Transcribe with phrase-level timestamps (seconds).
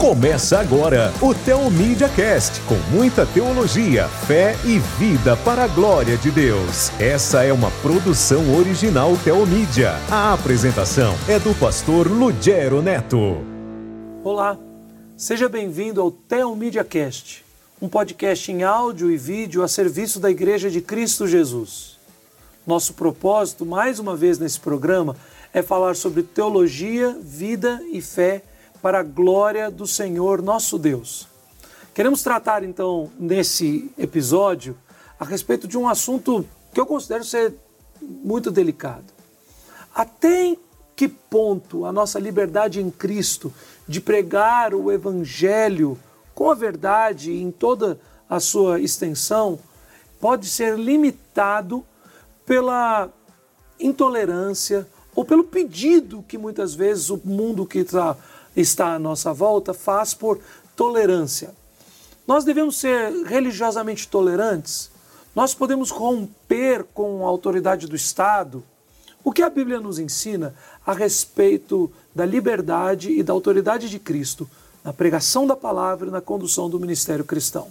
[0.00, 6.30] Começa agora o Teomídia Cast, com muita teologia, fé e vida para a glória de
[6.30, 6.88] Deus.
[6.98, 9.92] Essa é uma produção original Teomídia.
[10.10, 13.44] A apresentação é do pastor Lugero Neto.
[14.24, 14.56] Olá,
[15.18, 17.44] seja bem-vindo ao Teomídia Cast,
[17.78, 21.98] um podcast em áudio e vídeo a serviço da Igreja de Cristo Jesus.
[22.66, 25.14] Nosso propósito, mais uma vez nesse programa,
[25.52, 28.44] é falar sobre teologia, vida e fé
[28.82, 31.28] para a glória do Senhor nosso Deus.
[31.94, 34.76] Queremos tratar então nesse episódio
[35.18, 37.54] a respeito de um assunto que eu considero ser
[38.00, 39.04] muito delicado.
[39.94, 40.58] Até em
[40.96, 43.52] que ponto a nossa liberdade em Cristo
[43.86, 45.98] de pregar o Evangelho
[46.34, 49.58] com a verdade em toda a sua extensão
[50.20, 51.84] pode ser limitado
[52.46, 53.10] pela
[53.78, 58.16] intolerância ou pelo pedido que muitas vezes o mundo que está
[58.56, 60.40] está à nossa volta faz por
[60.76, 61.54] tolerância.
[62.26, 64.90] Nós devemos ser religiosamente tolerantes?
[65.34, 68.62] Nós podemos romper com a autoridade do Estado?
[69.22, 70.54] O que a Bíblia nos ensina
[70.86, 74.48] a respeito da liberdade e da autoridade de Cristo
[74.82, 77.68] na pregação da palavra e na condução do ministério cristão?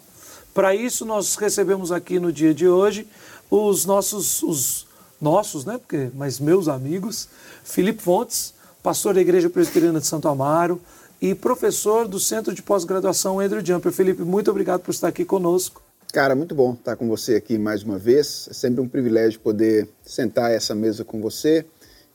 [0.54, 3.08] Para isso, nós recebemos aqui no dia de hoje
[3.50, 4.88] os nossos, os
[5.20, 5.78] nossos, né?
[5.78, 7.30] Porque, mas meus amigos,
[7.64, 10.82] Felipe Fontes, pastor da Igreja Presbiteriana de Santo Amaro
[11.22, 13.92] e professor do Centro de Pós-Graduação Andrew Jumper.
[13.92, 15.82] Felipe, muito obrigado por estar aqui conosco.
[16.14, 18.48] Cara, muito bom estar com você aqui mais uma vez.
[18.50, 21.66] É sempre um privilégio poder sentar a essa mesa com você.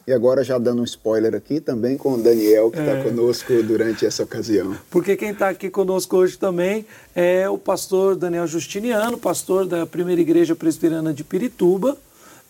[0.07, 3.03] E agora já dando um spoiler aqui também com o Daniel, que está é.
[3.03, 4.77] conosco durante essa ocasião.
[4.91, 6.85] Porque quem está aqui conosco hoje também
[7.15, 11.97] é o pastor Daniel Justiniano, pastor da Primeira Igreja Presbiteriana de Pirituba,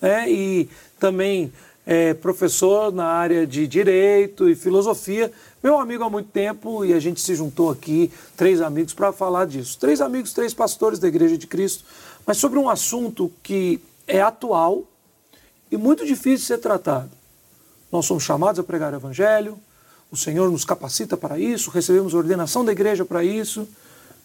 [0.02, 0.28] né?
[0.28, 0.68] e
[0.98, 1.52] também
[1.86, 5.30] é professor na área de Direito e Filosofia,
[5.62, 9.46] meu amigo há muito tempo, e a gente se juntou aqui, três amigos, para falar
[9.46, 9.78] disso.
[9.78, 11.84] Três amigos, três pastores da Igreja de Cristo,
[12.26, 14.84] mas sobre um assunto que é atual
[15.70, 17.10] e muito difícil de ser tratado.
[17.90, 19.58] Nós somos chamados a pregar o Evangelho,
[20.10, 23.66] o Senhor nos capacita para isso, recebemos ordenação da igreja para isso,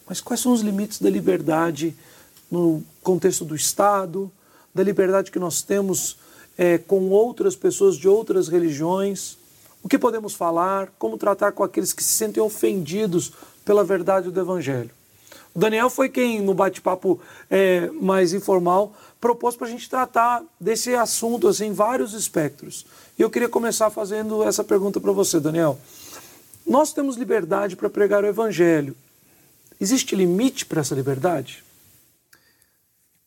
[0.07, 1.95] mas quais são os limites da liberdade
[2.49, 4.31] no contexto do Estado,
[4.73, 6.17] da liberdade que nós temos
[6.59, 9.37] é, com outras pessoas de outras religiões,
[9.81, 13.31] o que podemos falar, como tratar com aqueles que se sentem ofendidos
[13.63, 14.89] pela verdade do Evangelho.
[15.55, 17.17] O Daniel foi quem, no bate-papo
[17.49, 22.85] é, mais informal, propôs para a gente tratar desse assunto assim, em vários espectros.
[23.17, 25.79] E eu queria começar fazendo essa pergunta para você, Daniel.
[26.67, 28.97] Nós temos liberdade para pregar o Evangelho.
[29.79, 31.63] Existe limite para essa liberdade?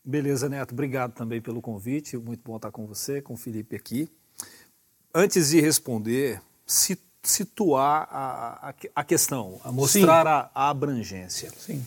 [0.05, 0.73] Beleza, Neto.
[0.73, 2.17] Obrigado também pelo convite.
[2.17, 4.09] Muito bom estar com você, com o Felipe aqui.
[5.15, 6.41] Antes de responder,
[7.23, 11.51] situar a, a, a questão, a mostrar a, a, abrangência.
[11.57, 11.85] Sim.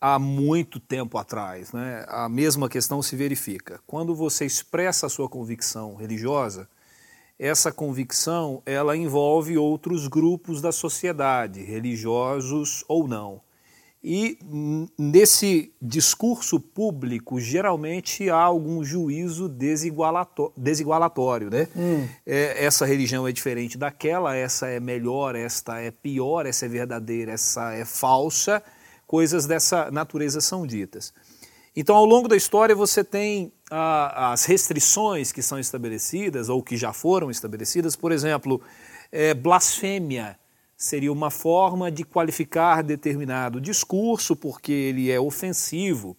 [0.00, 3.80] Há muito tempo atrás, né, a mesma questão se verifica.
[3.86, 6.68] Quando você expressa a sua convicção religiosa,
[7.38, 13.40] essa convicção ela envolve outros grupos da sociedade, religiosos ou não.
[14.08, 14.38] E
[14.96, 19.48] nesse discurso público, geralmente há algum juízo
[20.56, 21.50] desigualatório.
[21.50, 21.66] Né?
[21.74, 22.06] Hum.
[22.24, 27.32] É, essa religião é diferente daquela, essa é melhor, esta é pior, essa é verdadeira,
[27.32, 28.62] essa é falsa.
[29.08, 31.12] Coisas dessa natureza são ditas.
[31.74, 36.76] Então, ao longo da história, você tem ah, as restrições que são estabelecidas ou que
[36.76, 38.62] já foram estabelecidas, por exemplo,
[39.10, 40.38] é, blasfêmia
[40.76, 46.16] seria uma forma de qualificar determinado discurso porque ele é ofensivo.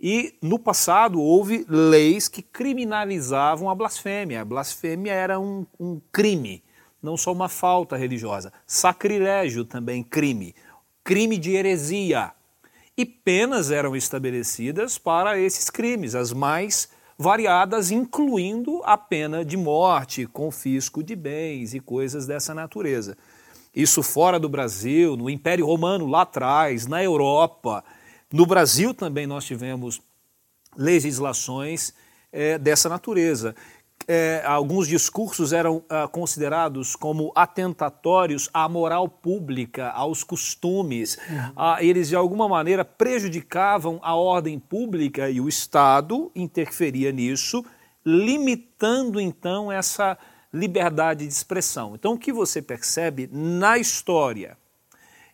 [0.00, 4.42] E no passado houve leis que criminalizavam a blasfêmia.
[4.42, 6.62] A blasfêmia era um, um crime,
[7.02, 8.52] não só uma falta religiosa.
[8.66, 10.54] Sacrilégio também crime,
[11.02, 12.32] crime de heresia.
[12.96, 20.26] E penas eram estabelecidas para esses crimes, as mais variadas, incluindo a pena de morte,
[20.26, 23.16] confisco de bens e coisas dessa natureza.
[23.74, 27.84] Isso fora do Brasil, no Império Romano lá atrás, na Europa.
[28.32, 30.00] No Brasil também nós tivemos
[30.76, 31.94] legislações
[32.32, 33.54] é, dessa natureza.
[34.06, 41.18] É, alguns discursos eram ah, considerados como atentatórios à moral pública, aos costumes.
[41.28, 41.52] Uhum.
[41.54, 47.62] Ah, eles, de alguma maneira, prejudicavam a ordem pública e o Estado interferia nisso,
[48.02, 50.16] limitando então essa
[50.52, 51.94] liberdade de expressão.
[51.94, 54.56] Então, o que você percebe na história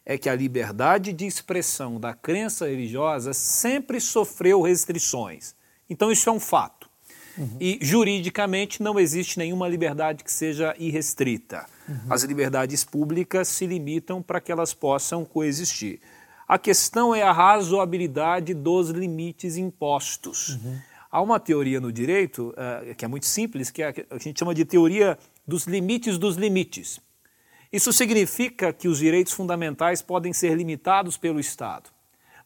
[0.04, 5.54] é que a liberdade de expressão da crença religiosa sempre sofreu restrições.
[5.88, 6.90] Então, isso é um fato.
[7.36, 7.56] Uhum.
[7.60, 11.66] E juridicamente não existe nenhuma liberdade que seja irrestrita.
[11.88, 11.96] Uhum.
[12.10, 16.00] As liberdades públicas se limitam para que elas possam coexistir.
[16.46, 20.50] A questão é a razoabilidade dos limites impostos.
[20.50, 20.78] Uhum.
[21.14, 24.36] Há uma teoria no direito, uh, que é muito simples, que, é, que a gente
[24.36, 25.16] chama de teoria
[25.46, 26.98] dos limites dos limites.
[27.72, 31.88] Isso significa que os direitos fundamentais podem ser limitados pelo Estado,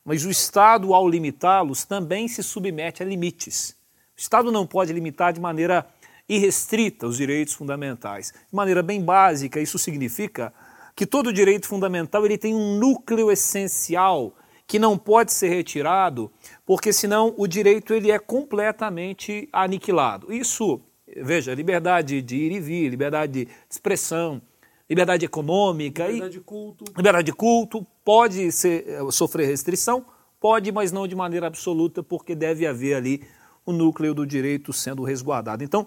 [0.05, 3.70] mas o Estado, ao limitá-los, também se submete a limites.
[4.15, 5.87] O Estado não pode limitar de maneira
[6.29, 8.35] irrestrita os direitos fundamentais.
[8.50, 10.53] De maneira bem básica, isso significa
[10.94, 14.37] que todo direito fundamental ele tem um núcleo essencial
[14.69, 16.31] que não pode ser retirado,
[16.67, 20.31] porque senão o direito ele é completamente aniquilado.
[20.31, 20.82] Isso,
[21.17, 24.43] veja, liberdade de ir e vir, liberdade de expressão,
[24.88, 26.85] liberdade econômica liberdade de culto.
[26.94, 30.05] Liberdade de culto pode ser, eh, sofrer restrição,
[30.38, 33.23] pode, mas não de maneira absoluta, porque deve haver ali
[33.64, 35.64] o núcleo do direito sendo resguardado.
[35.64, 35.87] Então,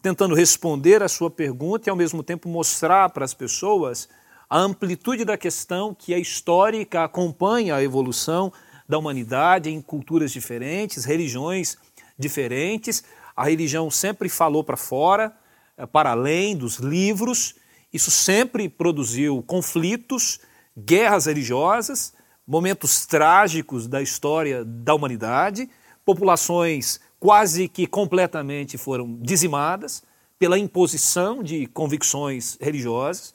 [0.00, 4.08] tentando responder a sua pergunta e ao mesmo tempo mostrar para as pessoas
[4.48, 8.52] a amplitude da questão que é histórica, acompanha a evolução
[8.88, 11.76] da humanidade em culturas diferentes, religiões
[12.18, 13.04] diferentes.
[13.36, 15.36] A religião sempre falou para fora,
[15.76, 17.56] eh, para além dos livros,
[17.92, 20.40] isso sempre produziu conflitos,
[20.76, 22.12] guerras religiosas,
[22.46, 25.68] momentos trágicos da história da humanidade,
[26.04, 30.02] populações quase que completamente foram dizimadas
[30.38, 33.34] pela imposição de convicções religiosas.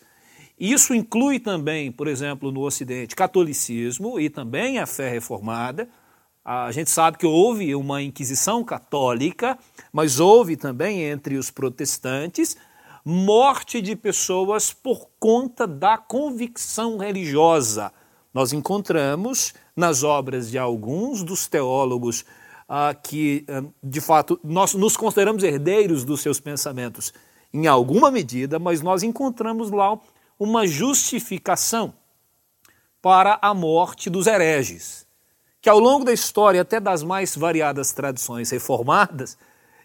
[0.64, 5.90] Isso inclui também, por exemplo, no Ocidente, catolicismo e também a fé reformada.
[6.42, 9.60] A gente sabe que houve uma Inquisição católica,
[9.92, 12.56] mas houve também entre os protestantes
[13.04, 17.92] morte de pessoas por conta da convicção religiosa.
[18.34, 22.24] Nós encontramos nas obras de alguns dos teólogos
[22.70, 27.14] ah, que, ah, de fato, nós nos consideramos herdeiros dos seus pensamentos
[27.54, 30.00] em alguma medida, mas nós encontramos lá
[30.44, 31.94] uma justificação
[33.02, 35.06] para a morte dos hereges,
[35.62, 39.38] que ao longo da história, até das mais variadas tradições reformadas,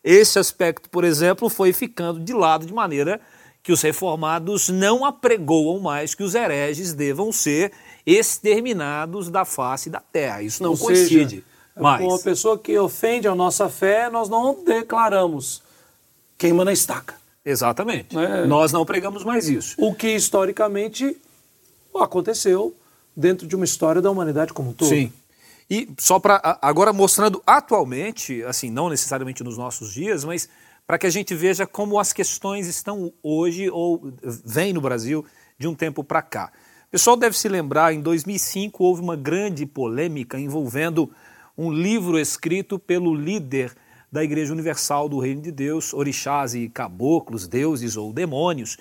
[0.02, 3.20] esse aspecto, por exemplo, foi ficando de lado de maneira
[3.62, 7.72] que os reformados não apregoam mais que os hereges devam ser
[8.06, 10.42] exterminados da face da terra.
[10.42, 11.36] Isso não Ou coincide.
[11.36, 11.44] Seja,
[11.76, 12.04] mais.
[12.04, 15.62] Com a pessoa que ofende a nossa fé, nós não declaramos
[16.38, 17.17] queima na estaca.
[17.50, 18.16] Exatamente.
[18.16, 18.46] É.
[18.46, 19.74] Nós não pregamos mais isso.
[19.78, 21.16] O que historicamente
[21.98, 22.74] aconteceu
[23.16, 24.88] dentro de uma história da humanidade como um todo.
[24.88, 25.12] Sim.
[25.70, 30.48] E só para agora mostrando atualmente, assim, não necessariamente nos nossos dias, mas
[30.86, 34.12] para que a gente veja como as questões estão hoje ou
[34.44, 35.24] vêm no Brasil
[35.58, 36.52] de um tempo para cá.
[36.86, 41.10] O pessoal deve se lembrar, em 2005 houve uma grande polêmica envolvendo
[41.56, 43.74] um livro escrito pelo líder
[44.10, 48.76] da Igreja Universal do Reino de Deus, orixás e caboclos, deuses ou demônios.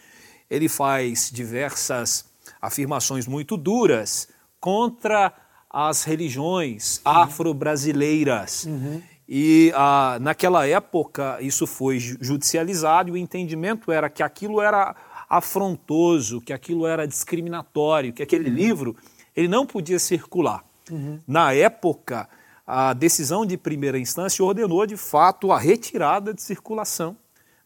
[0.49, 2.25] Ele faz diversas
[2.61, 4.27] afirmações muito duras
[4.59, 5.33] contra
[5.69, 7.11] as religiões uhum.
[7.11, 8.65] afro-brasileiras.
[8.65, 9.01] Uhum.
[9.27, 14.95] E ah, naquela época isso foi judicializado e o entendimento era que aquilo era
[15.29, 18.55] afrontoso, que aquilo era discriminatório, que aquele uhum.
[18.55, 18.95] livro
[19.35, 20.63] ele não podia circular.
[20.89, 21.19] Uhum.
[21.27, 22.29] Na época,
[22.67, 27.15] a decisão de primeira instância ordenou de fato a retirada de circulação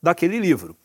[0.01, 0.77] daquele livro.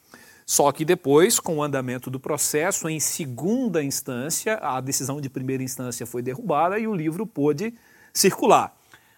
[0.47, 5.63] Só que depois, com o andamento do processo, em segunda instância, a decisão de primeira
[5.63, 7.75] instância foi derrubada e o livro pôde
[8.13, 8.75] circular.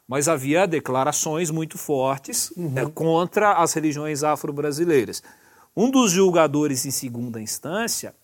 [0.09, 2.73] Mas havia declarações muito fortes uhum.
[2.75, 5.23] é, contra as religiões afro-brasileiras.
[5.76, 8.14] Um dos julgadores em segunda instância,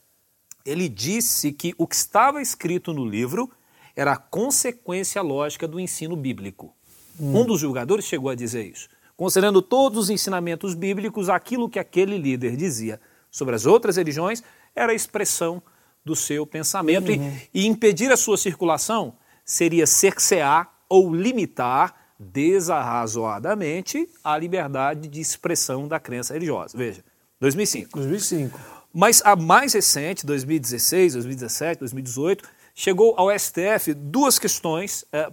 [0.64, 3.50] ele disse que o que estava escrito no livro
[3.96, 6.74] era a consequência lógica do ensino bíblico.
[7.18, 7.42] Uhum.
[7.42, 12.18] Um dos julgadores chegou a dizer isso considerando todos os ensinamentos bíblicos, aquilo que aquele
[12.18, 14.42] líder dizia sobre as outras religiões
[14.74, 15.62] era a expressão
[16.04, 17.10] do seu pensamento.
[17.10, 17.32] Uhum.
[17.52, 25.88] E, e impedir a sua circulação seria cercear ou limitar desarrazoadamente a liberdade de expressão
[25.88, 26.76] da crença religiosa.
[26.76, 27.04] Veja,
[27.40, 27.98] 2005.
[27.98, 28.60] 2005.
[28.92, 35.30] Mas a mais recente, 2016, 2017, 2018, chegou ao STF duas questões é,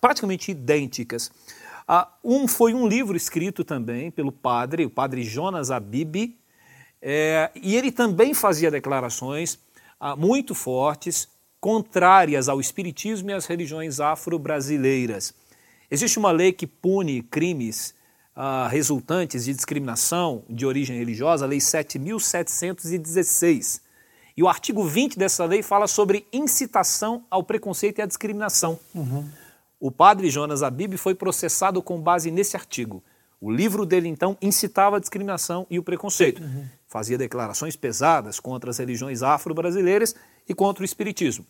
[0.00, 1.30] praticamente idênticas.
[1.86, 6.34] Ah, um foi um livro escrito também pelo padre, o padre Jonas Abib,
[7.02, 9.58] é, e ele também fazia declarações
[10.00, 11.28] ah, muito fortes,
[11.60, 15.34] contrárias ao espiritismo e às religiões afro-brasileiras.
[15.90, 17.94] Existe uma lei que pune crimes
[18.34, 23.83] ah, resultantes de discriminação de origem religiosa, a Lei 7.716.
[24.36, 28.78] E o artigo 20 dessa lei fala sobre incitação ao preconceito e à discriminação.
[28.94, 29.28] Uhum.
[29.78, 33.02] O padre Jonas Abib foi processado com base nesse artigo.
[33.40, 36.42] O livro dele, então, incitava a discriminação e o preconceito.
[36.42, 36.66] Uhum.
[36.88, 40.14] Fazia declarações pesadas contra as religiões afro-brasileiras
[40.48, 41.46] e contra o espiritismo.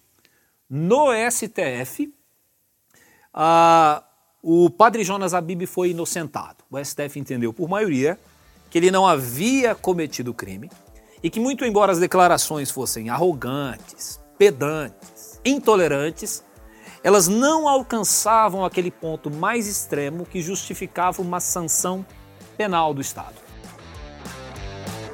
[0.68, 2.12] No STF,
[3.32, 4.02] ah,
[4.42, 6.64] o padre Jonas Abib foi inocentado.
[6.70, 8.18] O STF entendeu por maioria
[8.68, 10.68] que ele não havia cometido crime
[11.24, 16.44] e que, muito embora as declarações fossem arrogantes, pedantes, intolerantes,
[17.02, 22.04] elas não alcançavam aquele ponto mais extremo que justificava uma sanção
[22.58, 23.36] penal do Estado.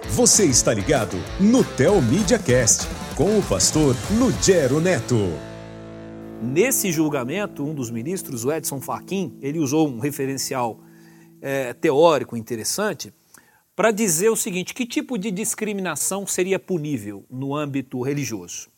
[0.09, 5.29] Você está ligado no Tel Media Cast com o pastor Lugero Neto.
[6.43, 10.81] Nesse julgamento, um dos ministros, o Edson Fachin, ele usou um referencial
[11.41, 13.15] é, teórico interessante
[13.81, 18.69] para dizer o seguinte: que tipo de discriminação seria punível no âmbito religioso?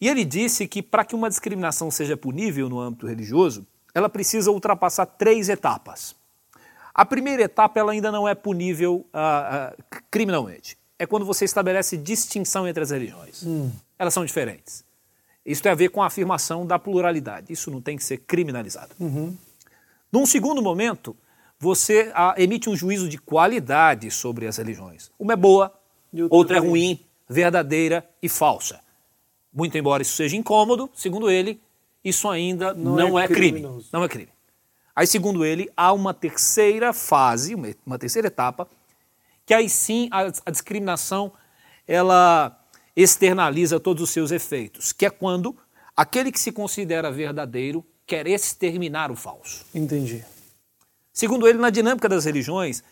[0.00, 3.64] E ele disse que para que uma discriminação seja punível no âmbito religioso,
[3.94, 6.16] ela precisa ultrapassar três etapas.
[6.92, 10.76] A primeira etapa ela ainda não é punível uh, uh, criminalmente.
[10.98, 13.44] É quando você estabelece distinção entre as religiões.
[13.44, 13.70] Hum.
[13.96, 14.84] Elas são diferentes.
[15.44, 17.52] Isso tem a ver com a afirmação da pluralidade.
[17.52, 18.90] Isso não tem que ser criminalizado.
[18.98, 19.36] Uhum.
[20.10, 21.16] Num segundo momento,
[21.58, 25.10] você uh, emite um juízo de qualidade sobre as religiões.
[25.18, 25.72] Uma é boa,
[26.30, 28.80] outra é ruim, verdadeira e falsa.
[29.52, 31.60] Muito embora isso seja incômodo, segundo ele,
[32.04, 33.62] isso ainda não, não é, é crime.
[33.92, 34.28] Não é crime.
[34.94, 38.68] Aí, segundo ele, há uma terceira fase, uma, uma terceira etapa,
[39.44, 41.32] que aí sim a, a discriminação
[41.86, 42.58] ela
[42.94, 45.54] externaliza todos os seus efeitos, que é quando
[45.96, 49.66] aquele que se considera verdadeiro quer exterminar o falso.
[49.74, 50.24] Entendi.
[51.16, 52.84] Segundo ele, na dinâmica das religiões,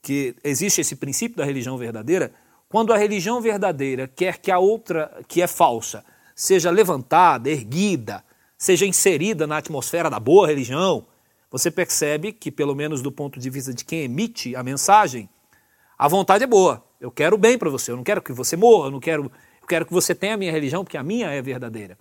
[0.00, 2.32] que existe esse princípio da religião verdadeira,
[2.68, 8.22] quando a religião verdadeira quer que a outra, que é falsa, seja levantada, erguida,
[8.56, 11.08] seja inserida na atmosfera da boa religião,
[11.50, 15.28] você percebe que, pelo menos do ponto de vista de quem emite a mensagem,
[15.98, 16.84] a vontade é boa.
[17.00, 19.24] Eu quero bem para você, eu não quero que você morra, eu não quero,
[19.60, 21.98] eu quero que você tenha a minha religião, porque a minha é verdadeira.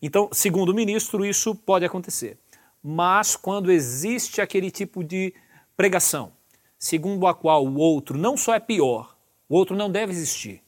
[0.00, 2.38] Então, segundo o ministro, isso pode acontecer.
[2.88, 5.34] Mas quando existe aquele tipo de
[5.76, 6.30] pregação,
[6.78, 9.16] segundo a qual o outro não só é pior,
[9.48, 10.62] o outro não deve existir.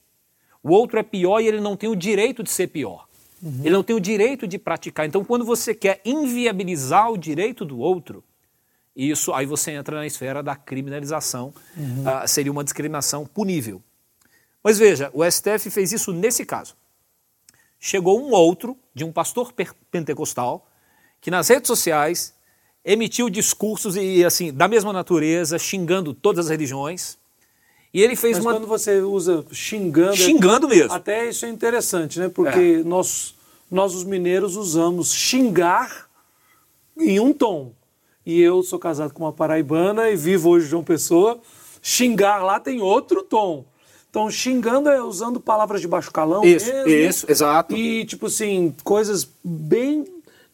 [0.60, 3.06] O outro é pior e ele não tem o direito de ser pior.
[3.40, 3.60] Uhum.
[3.60, 5.06] Ele não tem o direito de praticar.
[5.06, 8.24] Então, quando você quer inviabilizar o direito do outro,
[8.96, 11.54] isso aí você entra na esfera da criminalização.
[11.76, 12.02] Uhum.
[12.02, 13.80] Uh, seria uma discriminação punível.
[14.60, 16.74] Mas veja, o STF fez isso nesse caso.
[17.78, 19.54] Chegou um outro, de um pastor
[19.88, 20.67] pentecostal,
[21.20, 22.34] que nas redes sociais
[22.84, 27.18] emitiu discursos e assim da mesma natureza, xingando todas as religiões,
[27.92, 28.54] e ele fez Mas uma.
[28.54, 30.16] quando você usa xingando.
[30.16, 30.92] Xingando mesmo.
[30.92, 32.28] Até isso é interessante, né?
[32.28, 32.84] Porque é.
[32.84, 33.34] nós,
[33.70, 36.06] nós, os mineiros, usamos xingar
[36.98, 37.72] em um tom.
[38.26, 41.40] E eu sou casado com uma paraibana e vivo hoje de uma Pessoa.
[41.80, 43.64] Xingar lá tem outro tom.
[44.10, 46.44] Então, xingando é usando palavras de baixo calão.
[46.44, 47.76] Isso, mesmo, isso, exato.
[47.76, 50.04] E, tipo assim, coisas bem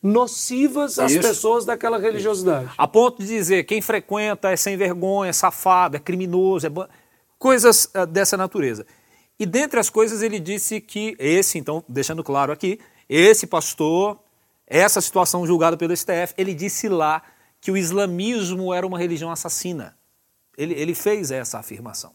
[0.05, 1.23] nocivas às Isso.
[1.23, 2.71] pessoas daquela religiosidade.
[2.77, 6.71] A ponto de dizer quem frequenta é sem vergonha, é safado, é criminoso, é
[7.39, 8.85] coisas uh, dessa natureza.
[9.39, 14.21] E dentre as coisas ele disse que esse, então, deixando claro aqui, esse pastor,
[14.67, 17.23] essa situação julgada pelo STF, ele disse lá
[17.59, 19.97] que o islamismo era uma religião assassina.
[20.57, 22.13] Ele, ele fez essa afirmação.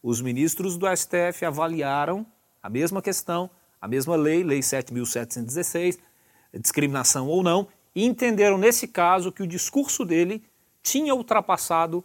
[0.00, 2.24] Os ministros do STF avaliaram
[2.62, 3.50] a mesma questão,
[3.80, 5.98] a mesma lei, Lei 7.716,
[6.58, 10.42] discriminação ou não, e entenderam nesse caso que o discurso dele
[10.82, 12.04] tinha ultrapassado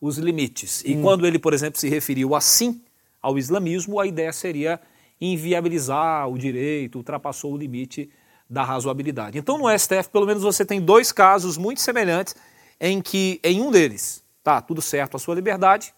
[0.00, 0.82] os limites.
[0.84, 1.02] E hum.
[1.02, 2.80] quando ele, por exemplo, se referiu assim
[3.20, 4.80] ao islamismo, a ideia seria
[5.20, 8.10] inviabilizar o direito, ultrapassou o limite
[8.48, 9.38] da razoabilidade.
[9.38, 12.34] Então, no STF, pelo menos você tem dois casos muito semelhantes
[12.80, 15.92] em que, em um deles, tá tudo certo a sua liberdade,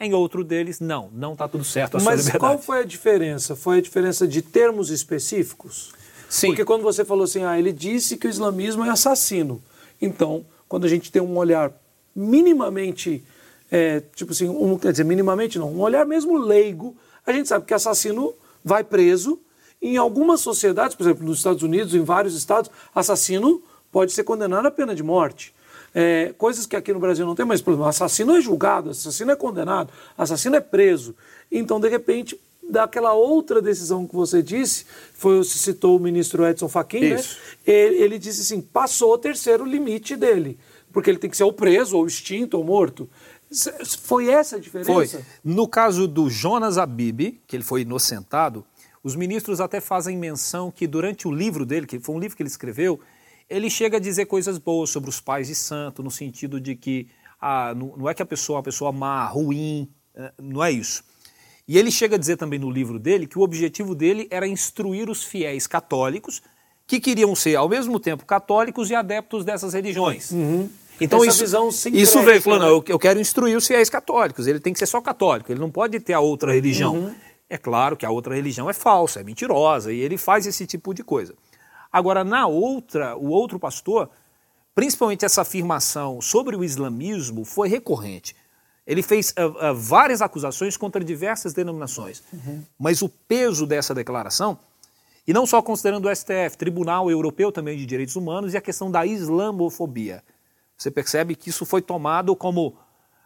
[0.00, 2.44] em outro deles, não, não está tudo certo a sua Mas liberdade.
[2.44, 3.56] Mas qual foi a diferença?
[3.56, 5.92] Foi a diferença de termos específicos?
[6.28, 6.48] Sim.
[6.48, 9.62] Porque quando você falou assim, ah, ele disse que o islamismo é assassino.
[10.00, 11.72] Então, quando a gente tem um olhar
[12.14, 13.24] minimamente
[13.70, 17.66] é, tipo assim, um, quer dizer, minimamente não, um olhar mesmo leigo, a gente sabe
[17.66, 19.38] que assassino vai preso.
[19.80, 24.66] Em algumas sociedades, por exemplo, nos Estados Unidos, em vários estados, assassino pode ser condenado
[24.66, 25.54] à pena de morte.
[25.94, 29.30] É, coisas que aqui no Brasil não tem, mas, por exemplo, assassino é julgado, assassino
[29.30, 31.14] é condenado, assassino é preso.
[31.50, 34.84] Então, de repente, daquela outra decisão que você disse,
[35.14, 37.24] foi, você citou o ministro Edson Fachin, né?
[37.66, 40.58] ele, ele disse assim, passou o terceiro limite dele,
[40.92, 43.08] porque ele tem que ser ou preso, ou extinto, ou morto.
[44.02, 44.92] Foi essa a diferença?
[44.92, 45.08] Foi.
[45.42, 48.64] No caso do Jonas Abib, que ele foi inocentado,
[49.02, 52.42] os ministros até fazem menção que durante o livro dele, que foi um livro que
[52.42, 53.00] ele escreveu,
[53.48, 57.08] ele chega a dizer coisas boas sobre os pais de santo, no sentido de que
[57.40, 60.70] ah, não, não é que a pessoa é uma pessoa má, ruim, é, não é
[60.70, 61.02] isso.
[61.68, 65.10] E ele chega a dizer também no livro dele que o objetivo dele era instruir
[65.10, 66.40] os fiéis católicos
[66.86, 70.30] que queriam ser, ao mesmo tempo, católicos e adeptos dessas religiões.
[70.30, 70.70] Uhum.
[70.98, 72.70] Então Essa isso, isso veio falando, né?
[72.70, 75.70] eu, eu quero instruir os fiéis católicos, ele tem que ser só católico, ele não
[75.70, 76.94] pode ter a outra religião.
[76.94, 77.14] Uhum.
[77.50, 80.92] É claro que a outra religião é falsa, é mentirosa, e ele faz esse tipo
[80.94, 81.34] de coisa.
[81.92, 84.10] Agora, na outra, o outro pastor,
[84.74, 88.34] principalmente essa afirmação sobre o islamismo foi recorrente.
[88.88, 92.64] Ele fez uh, uh, várias acusações contra diversas denominações, uhum.
[92.78, 94.58] mas o peso dessa declaração,
[95.26, 98.90] e não só considerando o STF, Tribunal Europeu também de Direitos Humanos, e a questão
[98.90, 100.24] da islamofobia.
[100.74, 102.78] Você percebe que isso foi tomado como,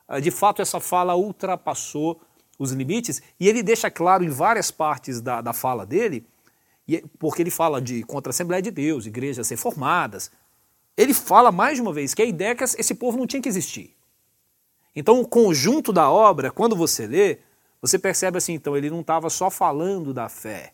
[0.08, 2.20] uh, de fato, essa fala ultrapassou
[2.58, 6.26] os limites, e ele deixa claro em várias partes da, da fala dele,
[7.20, 10.28] porque ele fala de contra a Assembleia de Deus, igrejas reformadas.
[10.96, 13.40] Ele fala mais de uma vez que a ideia é que esse povo não tinha
[13.40, 13.94] que existir.
[14.94, 17.38] Então, o conjunto da obra, quando você lê,
[17.80, 20.72] você percebe assim, então, ele não estava só falando da fé.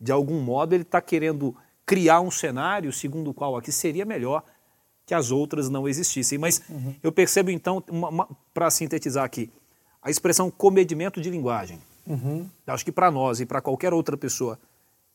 [0.00, 1.54] De algum modo, ele está querendo
[1.86, 4.42] criar um cenário segundo o qual aqui seria melhor
[5.06, 6.38] que as outras não existissem.
[6.38, 6.94] Mas uhum.
[7.02, 7.82] eu percebo, então,
[8.52, 9.50] para sintetizar aqui,
[10.02, 11.80] a expressão comedimento de linguagem.
[12.06, 12.48] Uhum.
[12.66, 14.58] Acho que para nós e para qualquer outra pessoa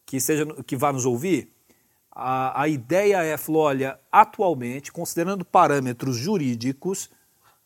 [0.06, 1.50] que, seja, que vá nos ouvir,
[2.12, 7.10] a, a ideia é, olha, atualmente, considerando parâmetros jurídicos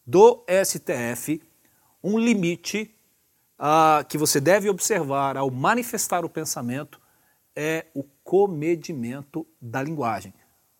[0.09, 1.39] do STF,
[2.03, 2.89] um limite
[3.59, 6.99] uh, que você deve observar ao manifestar o pensamento
[7.55, 10.33] é o comedimento da linguagem.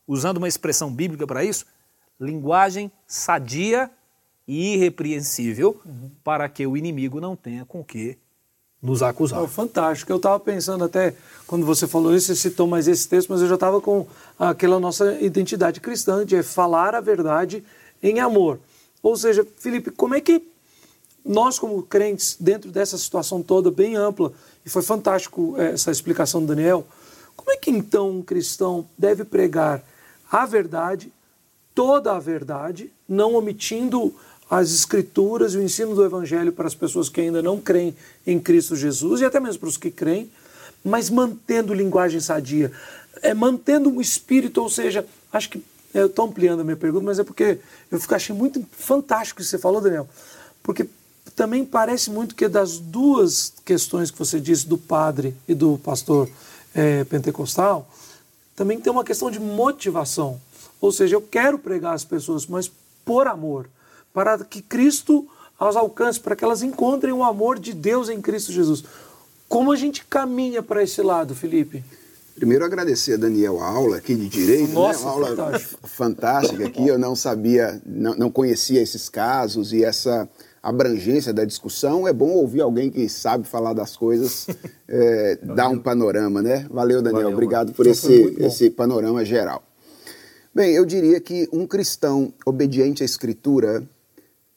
[0.08, 1.68] Usando uma expressão bíblica para isso,
[2.20, 3.92] linguagem sadia
[4.48, 6.10] e irrepreensível uhum.
[6.24, 8.18] para que o inimigo não tenha com que
[8.82, 9.44] nos acusar.
[9.44, 10.12] Oh, fantástico.
[10.12, 11.14] Eu estava pensando até,
[11.46, 14.08] quando você falou isso, você citou mais esse texto, mas eu já estava com
[14.40, 17.64] aquela nossa identidade cristã de falar a verdade
[18.02, 18.60] em amor.
[19.02, 20.42] Ou seja, Felipe, como é que
[21.26, 24.34] nós, como crentes, dentro dessa situação toda bem ampla,
[24.66, 26.86] e foi fantástico eh, essa explicação do Daniel,
[27.36, 29.84] como é que então um cristão deve pregar
[30.32, 31.12] a verdade,
[31.74, 34.14] toda a verdade, não omitindo
[34.50, 37.96] as escrituras e o ensino do evangelho para as pessoas que ainda não creem
[38.26, 40.30] em Cristo Jesus e até mesmo para os que creem,
[40.84, 42.72] mas mantendo linguagem sadia,
[43.22, 47.20] é, mantendo um espírito, ou seja, acho que eu estou ampliando a minha pergunta, mas
[47.20, 47.60] é porque
[47.92, 50.08] eu achei muito fantástico o que você falou, Daniel,
[50.62, 50.88] porque
[51.36, 56.30] também parece muito que das duas questões que você disse do padre e do pastor
[56.74, 57.88] é, pentecostal,
[58.56, 60.40] também tem uma questão de motivação.
[60.82, 62.70] Ou seja, eu quero pregar às pessoas, mas
[63.06, 63.68] por amor
[64.14, 65.28] para que Cristo
[65.60, 68.84] as alcance, para que elas encontrem o amor de Deus em Cristo Jesus.
[69.48, 71.84] Como a gente caminha para esse lado, Felipe?
[72.40, 75.06] Primeiro agradecer a Daniel a aula aqui de direito, Nossa, né?
[75.06, 75.88] uma aula fantástico.
[75.88, 76.88] fantástica aqui.
[76.88, 80.28] Eu não sabia, não, não conhecia esses casos e essa
[80.64, 82.08] abrangência da discussão.
[82.08, 84.48] É bom ouvir alguém que sabe falar das coisas,
[84.88, 86.66] é, dar um panorama, né?
[86.72, 87.24] Valeu, Daniel.
[87.24, 87.76] Valeu, Obrigado mano.
[87.76, 89.62] por esse, esse panorama geral.
[90.56, 93.84] Bem, eu diria que um cristão obediente à Escritura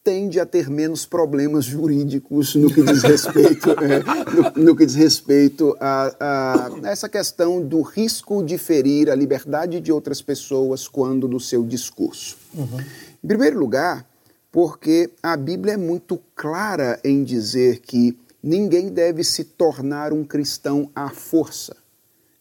[0.05, 4.95] tende a ter menos problemas jurídicos no que diz respeito, é, no, no, que diz
[4.95, 11.29] respeito a, a, essa questão do risco de ferir a liberdade de outras pessoas quando
[11.29, 12.37] do seu discurso.
[12.53, 12.81] Uhum.
[13.23, 14.05] Em primeiro lugar,
[14.51, 20.91] porque a Bíblia é muito clara em dizer que ninguém deve se tornar um cristão
[20.95, 21.77] à força.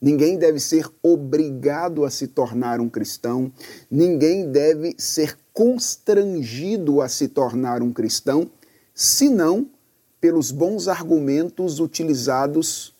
[0.02, 3.52] Ninguém deve ser obrigado a se tornar um cristão,
[3.90, 8.50] ninguém deve ser constrangido a se tornar um cristão,
[8.96, 9.68] senão
[10.20, 12.96] pelos bons argumentos utilizados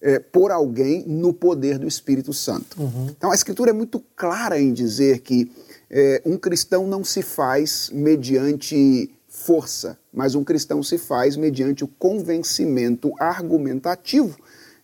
[0.00, 2.80] é, por alguém no poder do Espírito Santo.
[2.80, 3.06] Uhum.
[3.16, 5.50] Então a Escritura é muito clara em dizer que
[5.90, 11.88] é, um cristão não se faz mediante força, mas um cristão se faz mediante o
[11.88, 14.38] convencimento argumentativo,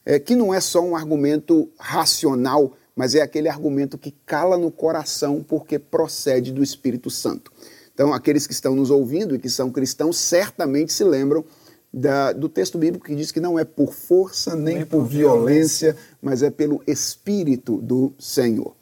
[0.04, 4.70] é, que não é só um argumento racional mas é aquele argumento que cala no
[4.70, 7.50] coração porque procede do Espírito Santo.
[7.94, 11.42] Então, aqueles que estão nos ouvindo e que são cristãos certamente se lembram
[11.90, 15.06] da, do texto bíblico que diz que não é por força nem, nem por, por
[15.06, 18.74] violência, violência, mas é pelo Espírito do Senhor.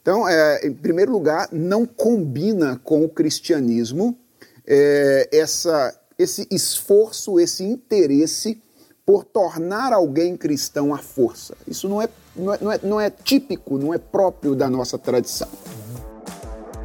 [0.00, 4.16] Então, é, em primeiro lugar, não combina com o cristianismo
[4.64, 8.62] é, essa, esse esforço, esse interesse
[9.06, 11.54] por tornar alguém cristão à força.
[11.66, 14.98] Isso não é, não é, não é, não é típico, não é próprio da nossa
[14.98, 15.48] tradição.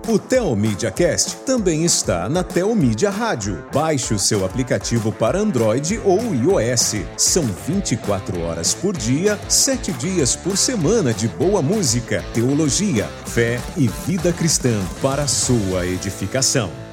[0.07, 3.63] O Telmídia Cast também está na Telmídia Rádio.
[3.71, 6.95] Baixe o seu aplicativo para Android ou iOS.
[7.15, 13.87] São 24 horas por dia, 7 dias por semana de boa música, teologia, fé e
[13.87, 16.88] vida cristã para sua edificação.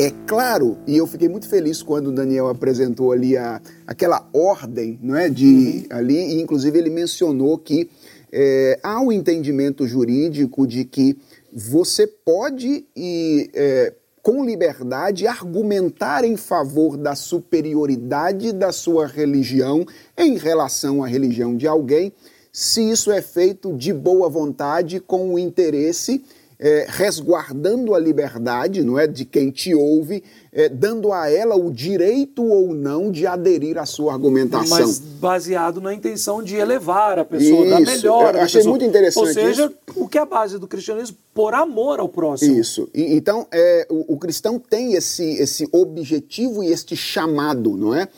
[0.00, 4.96] É claro, e eu fiquei muito feliz quando o Daniel apresentou ali a, aquela ordem,
[5.02, 5.86] não é, de uhum.
[5.90, 7.90] ali, e inclusive ele mencionou que
[8.30, 11.18] é, há um entendimento jurídico de que
[11.52, 19.84] você pode e é, com liberdade argumentar em favor da superioridade da sua religião
[20.16, 22.12] em relação à religião de alguém,
[22.52, 26.22] se isso é feito de boa vontade, com o interesse
[26.60, 31.70] é, resguardando a liberdade, não é, de quem te ouve, é, dando a ela o
[31.70, 34.78] direito ou não de aderir à sua argumentação.
[34.78, 38.34] Mas baseado na intenção de elevar a pessoa, isso, dar melhor.
[38.34, 39.28] Eu achei muito interessante.
[39.28, 40.02] Ou seja, isso.
[40.02, 41.16] o que é a base do cristianismo?
[41.32, 42.58] Por amor ao próximo.
[42.58, 42.88] Isso.
[42.92, 48.08] E, então, é, o, o cristão tem esse, esse objetivo e este chamado, não é?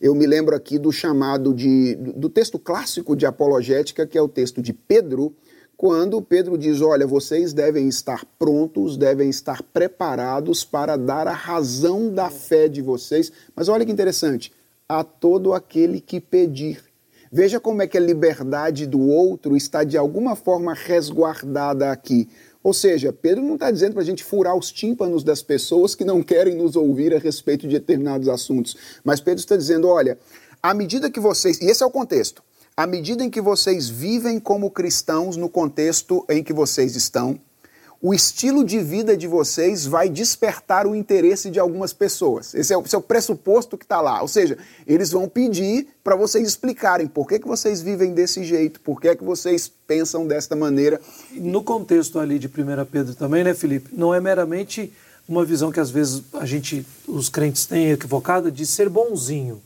[0.00, 4.28] Eu me lembro aqui do chamado de, do texto clássico de apologética, que é o
[4.28, 5.34] texto de Pedro,
[5.80, 12.12] quando Pedro diz: Olha, vocês devem estar prontos, devem estar preparados para dar a razão
[12.12, 13.32] da fé de vocês.
[13.56, 14.52] Mas olha que interessante:
[14.86, 16.84] a todo aquele que pedir.
[17.32, 22.28] Veja como é que a liberdade do outro está de alguma forma resguardada aqui.
[22.62, 26.04] Ou seja, Pedro não está dizendo para a gente furar os tímpanos das pessoas que
[26.04, 28.76] não querem nos ouvir a respeito de determinados assuntos.
[29.02, 30.18] Mas Pedro está dizendo: olha,
[30.62, 31.58] à medida que vocês.
[31.58, 32.42] E esse é o contexto
[32.80, 37.38] à medida em que vocês vivem como cristãos no contexto em que vocês estão,
[38.00, 42.54] o estilo de vida de vocês vai despertar o interesse de algumas pessoas.
[42.54, 44.22] Esse é o, esse é pressuposto que está lá.
[44.22, 48.80] Ou seja, eles vão pedir para vocês explicarem por que, que vocês vivem desse jeito,
[48.80, 50.98] por que, que vocês pensam desta maneira.
[51.32, 52.50] No contexto ali de 1
[52.90, 53.90] Pedro também, né, Felipe?
[53.92, 54.90] Não é meramente
[55.28, 59.60] uma visão que às vezes a gente, os crentes têm equivocada de ser bonzinho.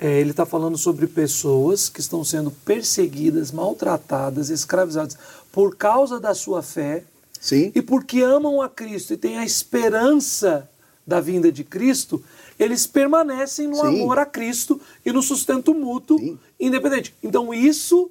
[0.00, 5.16] É, ele está falando sobre pessoas que estão sendo perseguidas, maltratadas, escravizadas
[5.52, 7.04] por causa da sua fé
[7.38, 7.70] Sim.
[7.74, 10.66] e porque amam a Cristo e têm a esperança
[11.06, 12.22] da vinda de Cristo,
[12.58, 14.02] eles permanecem no Sim.
[14.02, 16.38] amor a Cristo e no sustento mútuo, Sim.
[16.58, 17.14] independente.
[17.22, 18.10] Então isso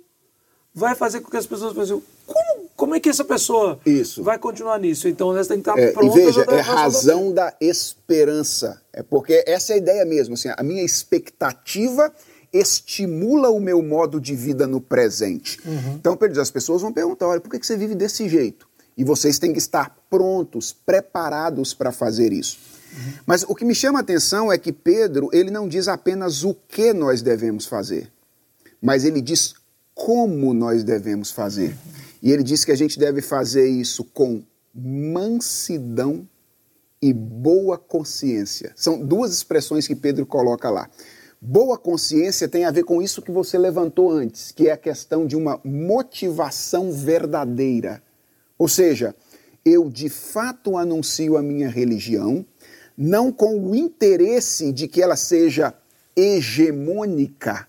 [0.79, 4.23] vai fazer com que as pessoas pensem, como como é que essa pessoa Isso.
[4.23, 5.09] vai continuar nisso?
[5.09, 6.15] Então elas têm que estar é, prontas.
[6.15, 8.81] E veja, é razão da esperança.
[8.93, 10.35] É porque essa é a ideia mesmo.
[10.35, 12.09] Assim, a minha expectativa
[12.53, 15.59] estimula o meu modo de vida no presente.
[15.65, 15.95] Uhum.
[15.95, 18.65] Então, as pessoas vão perguntar: olha, por que você vive desse jeito?
[18.97, 22.57] E vocês têm que estar prontos, preparados para fazer isso.
[22.93, 23.13] Uhum.
[23.25, 26.53] Mas o que me chama a atenção é que Pedro, ele não diz apenas o
[26.53, 28.09] que nós devemos fazer,
[28.81, 29.53] mas ele diz
[29.99, 31.75] como nós devemos fazer.
[32.23, 34.41] E ele diz que a gente deve fazer isso com
[34.73, 36.25] mansidão
[37.01, 38.71] e boa consciência.
[38.77, 40.89] São duas expressões que Pedro coloca lá.
[41.41, 45.27] Boa consciência tem a ver com isso que você levantou antes, que é a questão
[45.27, 48.01] de uma motivação verdadeira.
[48.57, 49.13] Ou seja,
[49.65, 52.45] eu de fato anuncio a minha religião,
[52.97, 55.73] não com o interesse de que ela seja
[56.15, 57.68] hegemônica,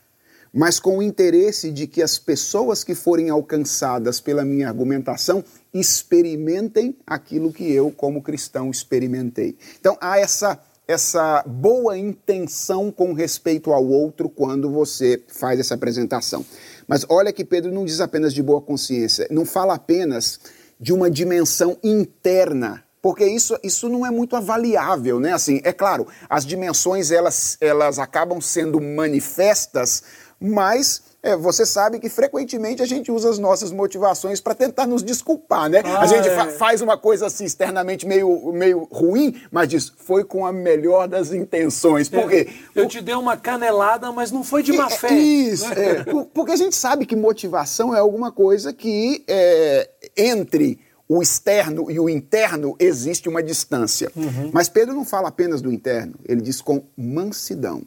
[0.53, 6.97] mas com o interesse de que as pessoas que forem alcançadas pela minha argumentação experimentem
[7.07, 9.57] aquilo que eu, como cristão, experimentei.
[9.79, 16.45] Então há essa, essa boa intenção com respeito ao outro quando você faz essa apresentação.
[16.89, 20.41] Mas olha que Pedro não diz apenas de boa consciência, não fala apenas
[20.81, 25.33] de uma dimensão interna porque isso, isso não é muito avaliável, né?
[25.33, 30.03] Assim, é claro, as dimensões elas, elas acabam sendo manifestas
[30.41, 35.03] mas é, você sabe que frequentemente a gente usa as nossas motivações para tentar nos
[35.03, 35.83] desculpar, né?
[35.85, 36.35] Ah, a gente é.
[36.35, 41.07] fa faz uma coisa assim externamente meio, meio ruim, mas diz, foi com a melhor
[41.07, 42.09] das intenções.
[42.09, 42.49] Por quê?
[42.75, 45.13] Eu, te dei uma canelada, mas não foi de má fé.
[45.13, 51.21] Isso, é, porque a gente sabe que motivação é alguma coisa que é, entre o
[51.21, 54.11] externo e o interno existe uma distância.
[54.17, 54.51] Uhum.
[54.55, 57.83] Mas Pedro não fala apenas do interno, ele diz com mansidão.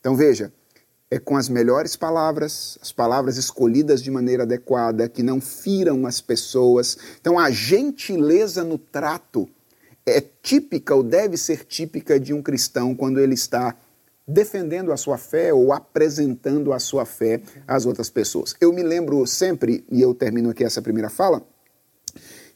[0.00, 0.52] Então veja,
[1.10, 6.20] é com as melhores palavras, as palavras escolhidas de maneira adequada, que não firam as
[6.20, 6.98] pessoas.
[7.20, 9.48] Então, a gentileza no trato
[10.04, 13.76] é típica ou deve ser típica de um cristão quando ele está
[14.26, 18.56] defendendo a sua fé ou apresentando a sua fé às outras pessoas.
[18.60, 21.46] Eu me lembro sempre, e eu termino aqui essa primeira fala,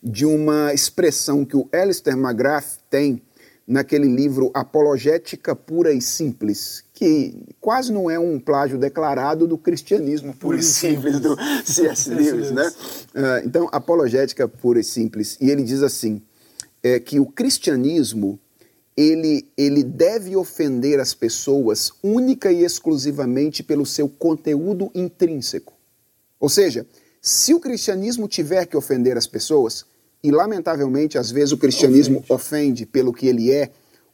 [0.02, 3.22] de uma expressão que o Alistair McGrath tem
[3.66, 10.36] naquele livro Apologética Pura e Simples, que quase não é um plágio declarado do cristianismo
[10.36, 11.34] puro e simples do
[11.64, 12.10] C.S.
[12.12, 12.70] Lewis, né?
[13.14, 16.20] Uh, então, Apologética Pura e Simples, e ele diz assim,
[16.82, 18.38] é, que o cristianismo
[18.94, 25.72] ele, ele deve ofender as pessoas única e exclusivamente pelo seu conteúdo intrínseco.
[26.38, 26.86] Ou seja,
[27.22, 29.86] se o cristianismo tiver que ofender as pessoas,
[30.22, 33.70] e lamentavelmente às vezes o cristianismo ofende, ofende pelo que ele é,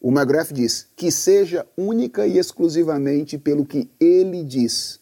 [0.07, 5.01] O McGrath diz que seja única e exclusivamente pelo que ele diz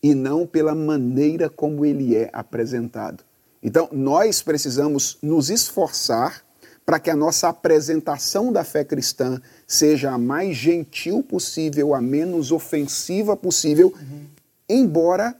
[0.00, 3.24] e não pela maneira como ele é apresentado.
[3.60, 6.44] Então, nós precisamos nos esforçar
[6.86, 12.52] para que a nossa apresentação da fé cristã seja a mais gentil possível, a menos
[12.52, 14.20] ofensiva possível, uhum.
[14.68, 15.34] embora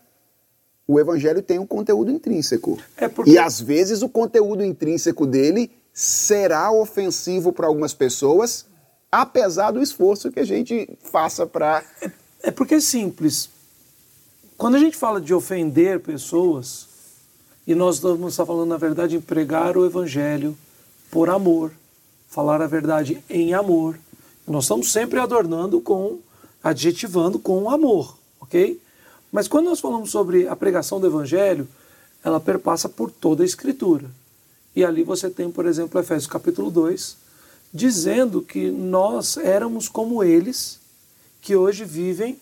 [0.88, 2.80] o evangelho tenha um conteúdo intrínseco.
[2.96, 3.30] É porque...
[3.30, 8.66] E às vezes o conteúdo intrínseco dele será ofensivo para algumas pessoas,
[9.20, 11.84] apesar do esforço que a gente faça para.
[12.00, 12.10] É,
[12.44, 13.48] é porque é simples.
[14.56, 16.88] Quando a gente fala de ofender pessoas,
[17.66, 20.56] e nós estamos falando, na verdade, em pregar o evangelho
[21.10, 21.72] por amor,
[22.28, 23.98] falar a verdade em amor.
[24.46, 26.18] Nós estamos sempre adornando com,
[26.62, 28.80] adjetivando com amor, ok?
[29.32, 31.66] Mas quando nós falamos sobre a pregação do evangelho,
[32.22, 34.10] ela perpassa por toda a escritura.
[34.76, 37.23] E ali você tem, por exemplo, Efésios capítulo 2,
[37.74, 40.78] dizendo que nós éramos como eles,
[41.40, 42.38] que hoje vivem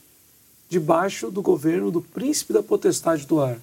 [0.68, 3.58] debaixo do governo do príncipe da potestade do ar.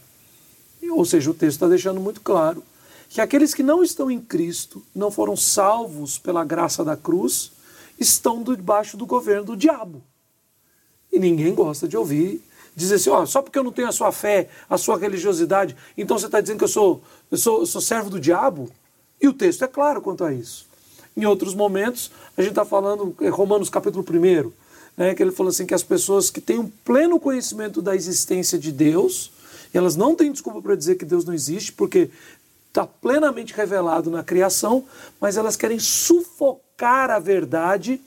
[0.89, 2.63] Ou seja, o texto está deixando muito claro
[3.07, 7.51] que aqueles que não estão em Cristo, não foram salvos pela graça da cruz,
[7.99, 10.01] estão debaixo do governo do diabo.
[11.11, 12.41] E ninguém gosta de ouvir
[12.75, 16.17] dizer assim, ó, só porque eu não tenho a sua fé, a sua religiosidade, então
[16.17, 18.71] você está dizendo que eu sou, eu sou, eu sou servo do diabo?
[19.21, 20.68] E o texto é claro quanto a isso.
[21.15, 24.51] Em outros momentos, a gente está falando, em Romanos capítulo 1,
[24.95, 28.57] né, que ele fala assim que as pessoas que têm um pleno conhecimento da existência
[28.57, 29.31] de Deus,
[29.73, 32.09] elas não têm desculpa para dizer que Deus não existe, porque
[32.67, 34.85] está plenamente revelado na criação,
[35.19, 37.99] mas elas querem sufocar a verdade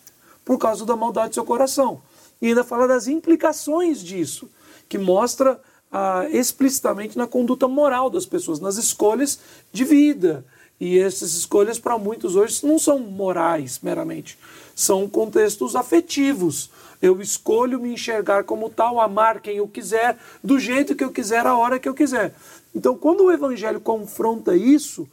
[0.44, 2.00] por causa da maldade do seu coração.
[2.40, 4.48] E ainda fala das implicações disso,
[4.88, 5.60] que mostra
[5.90, 9.38] ah, explicitamente na conduta moral das pessoas, nas escolhas
[9.72, 10.44] de vida.
[10.84, 14.36] E essas escolhas, para muitos hoje, não são morais meramente,
[14.74, 16.70] são contextos afetivos.
[17.00, 21.46] Eu escolho me enxergar como tal, amar quem eu quiser, do jeito que eu quiser,
[21.46, 22.34] a hora que eu quiser.
[22.74, 25.08] Então, quando o Evangelho confronta isso,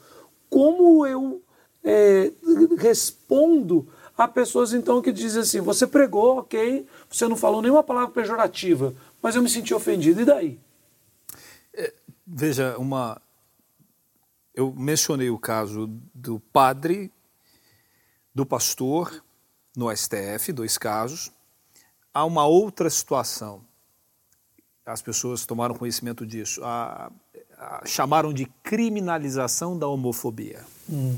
[0.49, 1.39] como eu
[1.83, 2.31] é,
[2.79, 8.09] respondo a pessoas então que dizem assim: você pregou, ok, você não falou nenhuma palavra
[8.09, 10.59] pejorativa, mas eu me senti ofendido, e daí?
[11.75, 11.93] É,
[12.25, 13.21] veja, uma.
[14.59, 17.09] Eu mencionei o caso do padre,
[18.35, 19.23] do pastor
[19.73, 21.31] no STF, dois casos
[22.13, 23.63] há uma outra situação.
[24.85, 26.61] As pessoas tomaram conhecimento disso.
[26.61, 27.09] A,
[27.57, 30.65] a, chamaram de criminalização da homofobia.
[30.89, 31.17] Hum.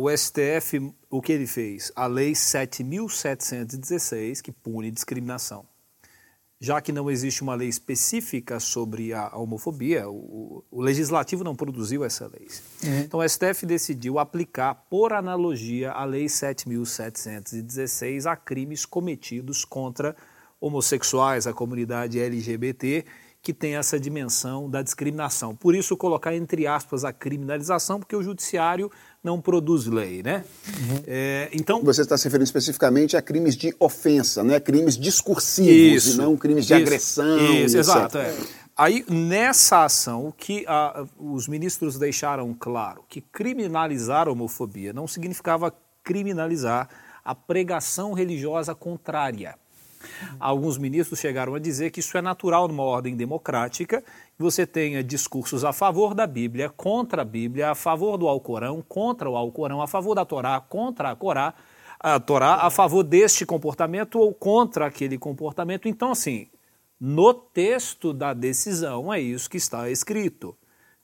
[0.00, 1.92] o STF, o que ele fez?
[1.94, 5.64] A Lei 7.716, que pune discriminação
[6.58, 12.02] já que não existe uma lei específica sobre a homofobia, o, o legislativo não produziu
[12.02, 12.48] essa lei.
[12.82, 13.00] Uhum.
[13.00, 20.16] Então o STF decidiu aplicar, por analogia, a Lei 7.716 a crimes cometidos contra
[20.58, 23.04] homossexuais, a comunidade LGBT,
[23.42, 25.54] que tem essa dimensão da discriminação.
[25.54, 28.90] Por isso, colocar entre aspas a criminalização, porque o judiciário
[29.26, 30.44] não produz lei, né?
[30.68, 31.02] Uhum.
[31.06, 34.60] É, então você está se referindo especificamente a crimes de ofensa, né?
[34.60, 37.52] Crimes discursivos isso, e não crimes de isso, agressão.
[37.52, 38.18] Isso, exato.
[38.18, 38.34] É.
[38.76, 45.08] Aí nessa ação o que a, os ministros deixaram claro que criminalizar a homofobia não
[45.08, 46.88] significava criminalizar
[47.24, 49.56] a pregação religiosa contrária.
[50.38, 54.02] Alguns ministros chegaram a dizer que isso é natural numa ordem democrática,
[54.38, 59.28] você tenha discursos a favor da Bíblia, contra a Bíblia, a favor do Alcorão, contra
[59.28, 61.54] o Alcorão, a favor da Torá, contra a Corá,
[61.98, 65.88] a Torá, a favor deste comportamento ou contra aquele comportamento.
[65.88, 66.48] Então, assim,
[67.00, 70.56] no texto da decisão é isso que está escrito.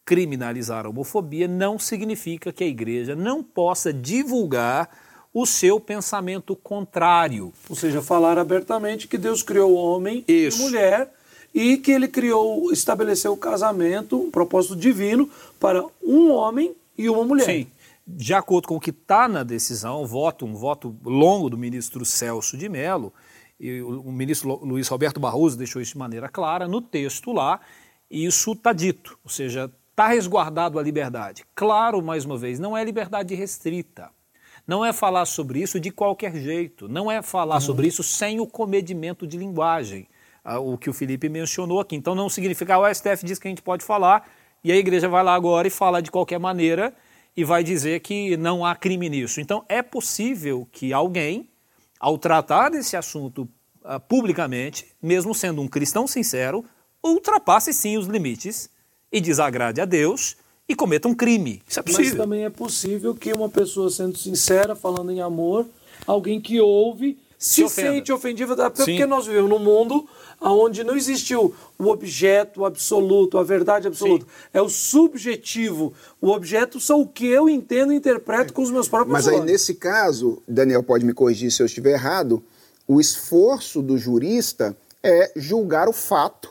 [0.04, 4.88] Criminalizar a homofobia não significa que a igreja não possa divulgar
[5.32, 7.52] o seu pensamento contrário.
[7.68, 10.58] Ou seja, falar abertamente que Deus criou homem Isso.
[10.58, 11.12] e mulher
[11.54, 15.28] e que ele criou, estabeleceu o casamento, um propósito divino
[15.60, 17.44] para um homem e uma mulher.
[17.44, 17.66] Sim.
[18.06, 22.56] De acordo com o que está na decisão, voto, um voto longo do ministro Celso
[22.56, 23.12] de Mello,
[23.60, 27.60] e o ministro Luiz Roberto Barroso deixou isso de maneira clara, no texto lá,
[28.10, 31.44] isso está dito, ou seja, está resguardado a liberdade.
[31.54, 34.10] Claro, mais uma vez, não é liberdade restrita.
[34.66, 37.60] Não é falar sobre isso de qualquer jeito, não é falar uhum.
[37.60, 40.06] sobre isso sem o comedimento de linguagem,
[40.44, 41.96] ah, o que o Felipe mencionou aqui.
[41.96, 44.30] Então não significa, o STF diz que a gente pode falar
[44.62, 46.94] e a igreja vai lá agora e fala de qualquer maneira
[47.36, 49.40] e vai dizer que não há crime nisso.
[49.40, 51.48] Então é possível que alguém,
[51.98, 53.48] ao tratar desse assunto
[53.84, 56.64] uh, publicamente, mesmo sendo um cristão sincero,
[57.02, 58.70] ultrapasse sim os limites
[59.10, 60.36] e desagrade a Deus
[60.72, 61.62] e cometa um crime.
[61.68, 62.04] Isso é possível.
[62.04, 65.66] Mas também é possível que uma pessoa sendo sincera, falando em amor,
[66.06, 69.06] alguém que ouve se, se sente ofendido, porque Sim.
[69.06, 70.08] nós vivemos num mundo
[70.40, 74.24] onde não existiu o objeto absoluto, a verdade absoluta.
[74.24, 74.30] Sim.
[74.52, 75.92] É o subjetivo.
[76.20, 79.40] O objeto são o que eu entendo e interpreto com os meus próprios Mas olhos.
[79.40, 82.42] aí, nesse caso, Daniel pode me corrigir se eu estiver errado,
[82.88, 86.50] o esforço do jurista é julgar o fato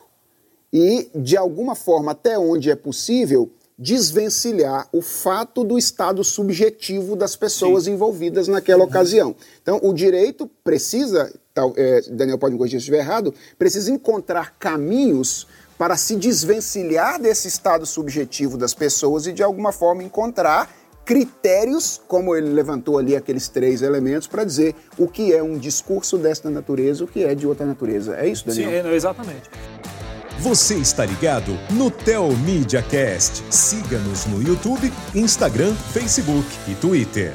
[0.71, 3.49] e, de alguma forma, até onde é possível,
[3.81, 7.93] desvencilhar o fato do estado subjetivo das pessoas Sim.
[7.93, 8.89] envolvidas naquela uhum.
[8.89, 9.35] ocasião.
[9.59, 14.55] Então, o direito precisa, tal, é, Daniel pode me corrigir se estiver errado, precisa encontrar
[14.59, 15.47] caminhos
[15.79, 20.71] para se desvencilhar desse estado subjetivo das pessoas e, de alguma forma, encontrar
[21.03, 26.19] critérios, como ele levantou ali aqueles três elementos, para dizer o que é um discurso
[26.19, 28.15] desta natureza, o que é de outra natureza.
[28.15, 28.83] É isso, Daniel?
[28.83, 29.49] Sim, é, exatamente.
[30.41, 33.43] Você está ligado no Tel Media Cast.
[33.53, 37.31] Siga-nos no YouTube, Instagram, Facebook e Twitter.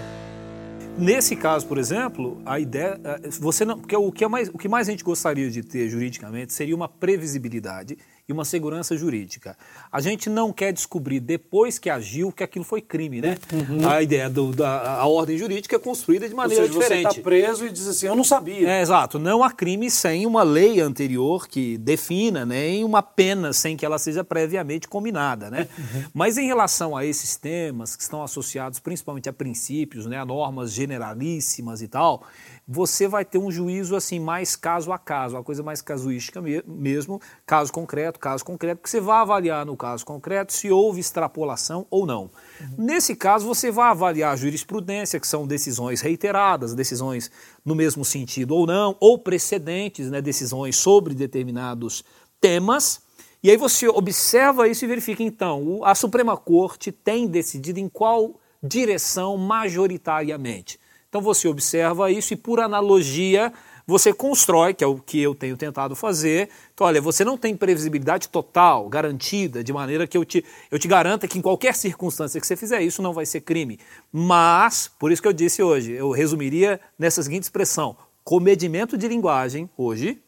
[0.98, 4.58] Nesse caso, por exemplo, a ideia, eh, você não, porque o que, é mais, o
[4.58, 7.96] que mais a gente gostaria de ter juridicamente seria uma previsibilidade
[8.28, 9.56] e uma segurança jurídica.
[9.90, 13.38] A gente não quer descobrir depois que agiu que aquilo foi crime, né?
[13.52, 13.88] Uhum.
[13.88, 17.04] A ideia do, da a ordem jurídica é construída de maneira Ou seja, diferente.
[17.04, 18.68] Você está preso e diz assim, eu não sabia.
[18.68, 19.18] É, exato.
[19.18, 23.98] Não há crime sem uma lei anterior que defina, nem uma pena sem que ela
[23.98, 25.68] seja previamente combinada, né?
[25.78, 26.04] Uhum.
[26.12, 30.72] Mas em relação a esses temas que estão associados principalmente a princípios, né, a normas
[30.72, 32.24] generalíssimas e tal,
[32.66, 37.20] você vai ter um juízo assim mais caso a caso, uma coisa mais casuística mesmo,
[37.46, 42.04] caso concreto, caso concreto, porque você vai avaliar no caso concreto se houve extrapolação ou
[42.04, 42.22] não.
[42.60, 42.74] Uhum.
[42.78, 47.30] Nesse caso, você vai avaliar a jurisprudência, que são decisões reiteradas, decisões
[47.64, 52.02] no mesmo sentido ou não, ou precedentes, né, decisões sobre determinados
[52.40, 53.00] temas.
[53.42, 58.40] E aí você observa isso e verifica, então, a Suprema Corte tem decidido em qual
[58.60, 60.80] direção majoritariamente.
[61.08, 63.52] Então você observa isso e, por analogia,
[63.86, 66.48] você constrói, que é o que eu tenho tentado fazer.
[66.74, 70.88] Então, olha, você não tem previsibilidade total, garantida, de maneira que eu te, eu te
[70.88, 73.78] garanta que em qualquer circunstância que você fizer isso não vai ser crime.
[74.12, 79.70] Mas, por isso que eu disse hoje, eu resumiria nessa seguinte expressão: comedimento de linguagem,
[79.76, 80.20] hoje,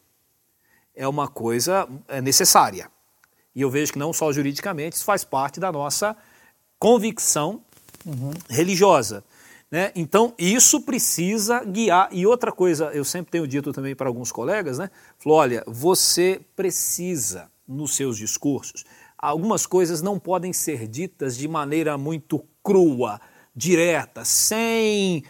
[0.95, 2.89] é uma coisa é necessária.
[3.53, 6.15] E eu vejo que não só juridicamente, isso faz parte da nossa
[6.77, 7.61] convicção
[8.05, 8.31] uhum.
[8.49, 9.21] religiosa.
[9.71, 9.91] Né?
[9.95, 12.09] Então, isso precisa guiar.
[12.11, 14.89] E outra coisa, eu sempre tenho dito também para alguns colegas, né?
[15.17, 18.83] Falou, olha, você precisa, nos seus discursos,
[19.17, 23.21] algumas coisas não podem ser ditas de maneira muito crua,
[23.55, 25.23] direta, sem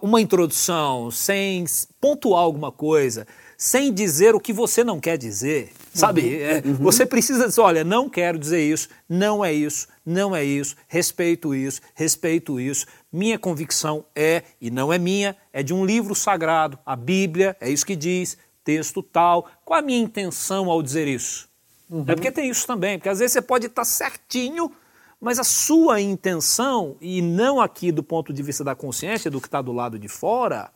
[0.00, 1.64] uma introdução, sem
[2.00, 3.26] pontuar alguma coisa,
[3.58, 5.72] sem dizer o que você não quer dizer.
[5.92, 6.20] Sabe?
[6.20, 6.74] Uhum, é, uhum.
[6.74, 11.54] Você precisa dizer, olha, não quero dizer isso, não é isso, não é isso, respeito
[11.54, 12.86] isso, respeito isso.
[13.16, 17.70] Minha convicção é, e não é minha, é de um livro sagrado, a Bíblia, é
[17.70, 19.48] isso que diz, texto tal.
[19.64, 21.48] Qual a minha intenção ao dizer isso?
[21.88, 22.04] Uhum.
[22.06, 24.70] É porque tem isso também, porque às vezes você pode estar certinho,
[25.18, 29.48] mas a sua intenção, e não aqui do ponto de vista da consciência, do que
[29.48, 30.70] está do lado de fora,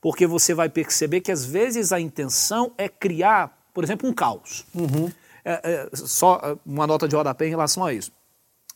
[0.00, 4.64] porque você vai perceber que às vezes a intenção é criar, por exemplo, um caos.
[4.72, 5.10] Uhum.
[5.44, 8.12] É, é, só é, uma nota de rodapé em relação a isso.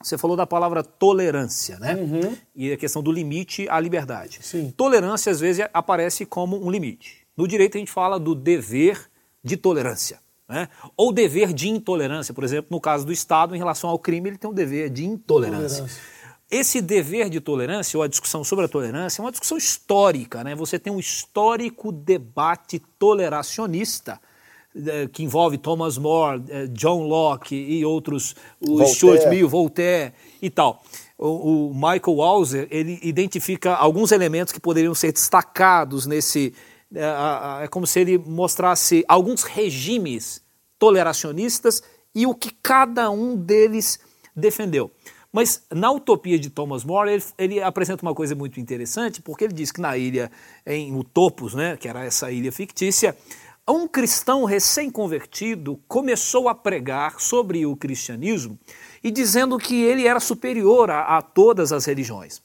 [0.03, 1.95] Você falou da palavra tolerância, né?
[1.97, 2.37] Uhum.
[2.55, 4.39] E a questão do limite à liberdade.
[4.43, 4.73] Sim.
[4.77, 7.27] Tolerância, às vezes, aparece como um limite.
[7.37, 9.11] No direito, a gente fala do dever
[9.43, 10.21] de tolerância.
[10.49, 10.69] Né?
[10.97, 14.39] Ou dever de intolerância, por exemplo, no caso do Estado, em relação ao crime, ele
[14.39, 15.79] tem um dever de intolerância.
[15.79, 16.03] Tolerância.
[16.51, 20.43] Esse dever de tolerância, ou a discussão sobre a tolerância, é uma discussão histórica.
[20.43, 20.55] Né?
[20.55, 24.19] Você tem um histórico debate toleracionista
[25.13, 30.83] que envolve Thomas More, é, John Locke e outros, o Stuart Mill, Voltaire e tal.
[31.17, 36.55] O, o Michael Walzer ele identifica alguns elementos que poderiam ser destacados nesse.
[36.95, 40.43] É, é como se ele mostrasse alguns regimes
[40.79, 41.83] toleracionistas
[42.15, 43.99] e o que cada um deles
[44.35, 44.91] defendeu.
[45.31, 49.53] Mas na utopia de Thomas More, ele, ele, apresenta uma coisa muito interessante, porque ele
[49.53, 50.31] diz que na ilha,
[50.67, 53.15] em Utopos, né, que era essa ilha fictícia,
[53.73, 58.59] um cristão recém-convertido começou a pregar sobre o cristianismo
[59.03, 62.43] e dizendo que ele era superior a, a, todas as religiões.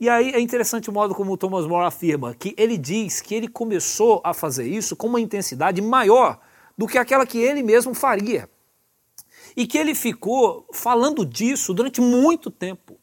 [0.00, 3.48] E aí é interessante o modo como Thomas More afirma, que ele diz que ele
[3.48, 6.38] começou a fazer isso com uma intensidade maior
[6.76, 8.48] do que aquela que ele mesmo faria.
[9.56, 12.96] E que ele ficou falando disso durante muito tempo.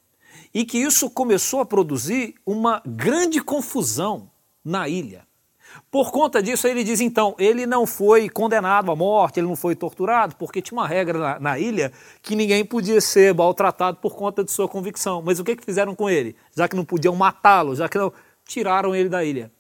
[0.54, 4.32] E que isso começou a produzir uma grande confusão
[4.64, 5.28] na ilha.
[5.92, 9.76] Por conta disso, ele diz então, ele não foi condenado à morte, ele não foi
[9.76, 14.44] torturado, porque tinha uma regra na, na ilha que ninguém podia ser maltratado por conta
[14.44, 15.22] de sua convicção.
[15.24, 16.36] Mas o que, que fizeram com ele?
[16.56, 18.12] Já que não podiam matá-lo, já que não.
[18.48, 19.52] Tiraram ele da ilha.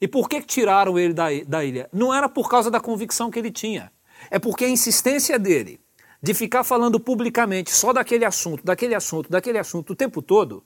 [0.00, 1.88] E por que tiraram ele da, da ilha?
[1.90, 3.90] Não era por causa da convicção que ele tinha.
[4.30, 5.80] É porque a insistência dele
[6.22, 10.64] de ficar falando publicamente só daquele assunto, daquele assunto, daquele assunto o tempo todo,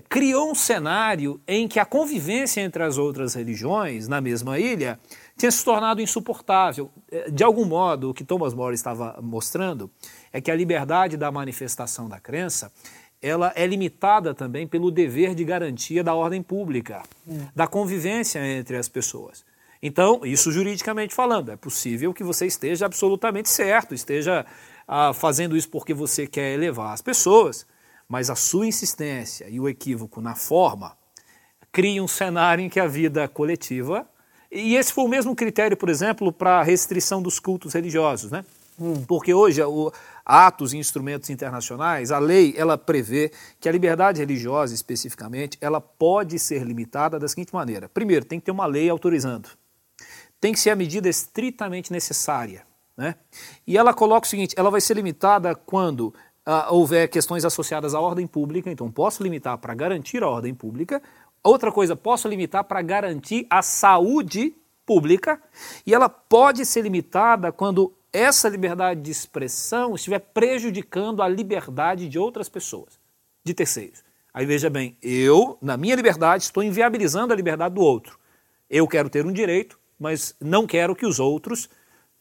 [0.00, 4.98] criou um cenário em que a convivência entre as outras religiões na mesma ilha
[5.36, 6.90] tinha se tornado insuportável.
[7.10, 9.90] Eh, de algum modo, o que Thomas More estava mostrando
[10.32, 12.72] é que a liberdade da manifestação da crença
[13.20, 17.46] ela é limitada também pelo dever de garantia da ordem pública, hum.
[17.54, 19.44] da convivência entre as pessoas.
[19.80, 24.44] Então, isso juridicamente falando, é possível que você esteja absolutamente certo, esteja
[24.86, 27.66] ah, fazendo isso porque você quer elevar as pessoas,
[28.12, 30.94] mas a sua insistência e o equívoco na forma
[31.72, 34.06] criam um cenário em que a vida coletiva.
[34.50, 38.44] E esse foi o mesmo critério, por exemplo, para a restrição dos cultos religiosos, né?
[38.78, 39.02] Hum.
[39.08, 39.90] Porque hoje o,
[40.26, 46.38] atos e instrumentos internacionais, a lei ela prevê que a liberdade religiosa, especificamente, ela pode
[46.38, 49.48] ser limitada da seguinte maneira: primeiro, tem que ter uma lei autorizando,
[50.38, 53.14] tem que ser a medida estritamente necessária, né?
[53.66, 56.12] E ela coloca o seguinte: ela vai ser limitada quando
[56.44, 61.02] ah, houver questões associadas à ordem pública, então posso limitar para garantir a ordem pública.
[61.42, 65.40] Outra coisa, posso limitar para garantir a saúde pública,
[65.86, 72.18] e ela pode ser limitada quando essa liberdade de expressão estiver prejudicando a liberdade de
[72.18, 73.00] outras pessoas,
[73.42, 74.02] de terceiros.
[74.34, 78.18] Aí veja bem, eu, na minha liberdade, estou inviabilizando a liberdade do outro.
[78.68, 81.68] Eu quero ter um direito, mas não quero que os outros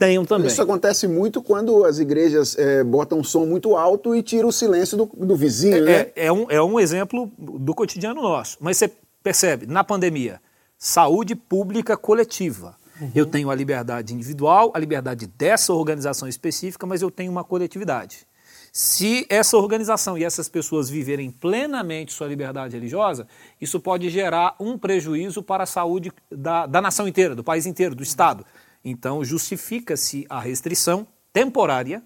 [0.02, 0.48] tenham também.
[0.48, 4.52] Isso acontece muito quando as igrejas é, botam um som muito alto e tiram o
[4.52, 5.94] silêncio do, do vizinho, é, né?
[6.16, 8.58] É, é, um, é um exemplo do cotidiano nosso.
[8.60, 8.92] Mas você
[9.22, 10.42] percebe, na pandemia,
[10.76, 12.76] saúde pública coletiva.
[13.00, 13.12] Uhum.
[13.14, 18.26] Eu tenho a liberdade individual, a liberdade dessa organização específica, mas eu tenho uma coletividade.
[18.74, 23.28] Se essa organização e essas pessoas viverem plenamente sua liberdade religiosa,
[23.60, 27.94] isso pode gerar um prejuízo para a saúde da, da nação inteira, do país inteiro,
[27.94, 28.44] do Estado.
[28.84, 32.04] Então, justifica-se a restrição temporária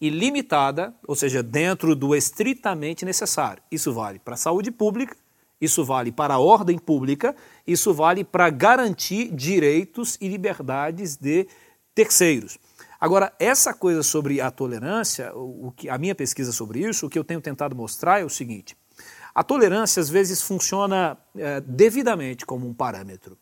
[0.00, 3.62] e limitada, ou seja, dentro do estritamente necessário.
[3.70, 5.16] Isso vale para a saúde pública
[5.60, 7.34] isso vale para a ordem pública,
[7.66, 11.46] isso vale para garantir direitos e liberdades de
[11.94, 12.58] terceiros.
[13.00, 17.18] Agora, essa coisa sobre a tolerância, o que, a minha pesquisa sobre isso, o que
[17.18, 18.76] eu tenho tentado mostrar é o seguinte:
[19.34, 23.38] a tolerância às vezes funciona é, devidamente como um parâmetro.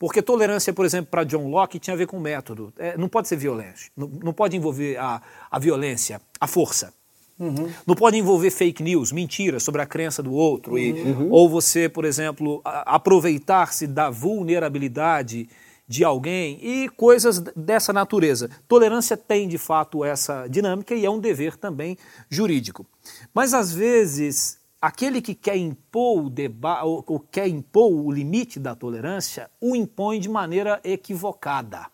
[0.00, 2.72] Porque tolerância, por exemplo, para John Locke tinha a ver com método.
[2.78, 5.20] É, não pode ser violência, não, não pode envolver a,
[5.50, 6.94] a violência, a força.
[7.38, 7.70] Uhum.
[7.86, 10.78] Não pode envolver fake news, mentiras sobre a crença do outro.
[10.78, 11.28] E, uhum.
[11.30, 15.46] Ou você, por exemplo, aproveitar-se da vulnerabilidade
[15.86, 18.48] de alguém e coisas dessa natureza.
[18.66, 21.98] Tolerância tem, de fato, essa dinâmica e é um dever também
[22.30, 22.86] jurídico.
[23.34, 28.58] Mas, às vezes, aquele que quer impor o, deba ou, ou quer impor o limite
[28.58, 31.86] da tolerância o impõe de maneira equivocada.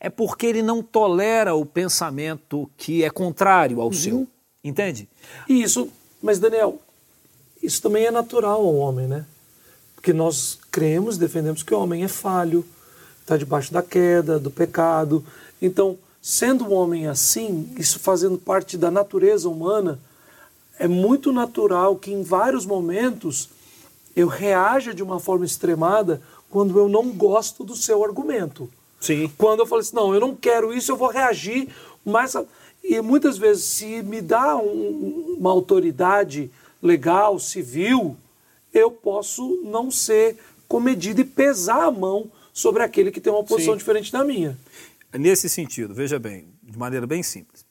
[0.00, 3.92] É porque ele não tolera o pensamento que é contrário ao uhum.
[3.92, 4.28] seu.
[4.64, 5.08] Entende?
[5.48, 5.88] E isso,
[6.22, 6.80] mas Daniel,
[7.62, 9.24] isso também é natural ao homem, né?
[9.94, 12.64] Porque nós cremos, defendemos que o homem é falho,
[13.20, 15.24] está debaixo da queda, do pecado.
[15.60, 19.98] Então, sendo um homem assim, isso fazendo parte da natureza humana,
[20.78, 23.50] é muito natural que em vários momentos
[24.14, 26.20] eu reaja de uma forma extremada
[26.50, 28.68] quando eu não gosto do seu argumento.
[29.00, 29.30] Sim.
[29.36, 31.68] Quando eu falo assim, não, eu não quero isso, eu vou reagir
[32.04, 32.34] mais.
[32.84, 36.50] E muitas vezes, se me dá um, uma autoridade
[36.82, 38.16] legal, civil,
[38.72, 43.74] eu posso não ser comedido e pesar a mão sobre aquele que tem uma posição
[43.74, 43.78] Sim.
[43.78, 44.58] diferente da minha.
[45.12, 47.64] Nesse sentido, veja bem, de maneira bem simples.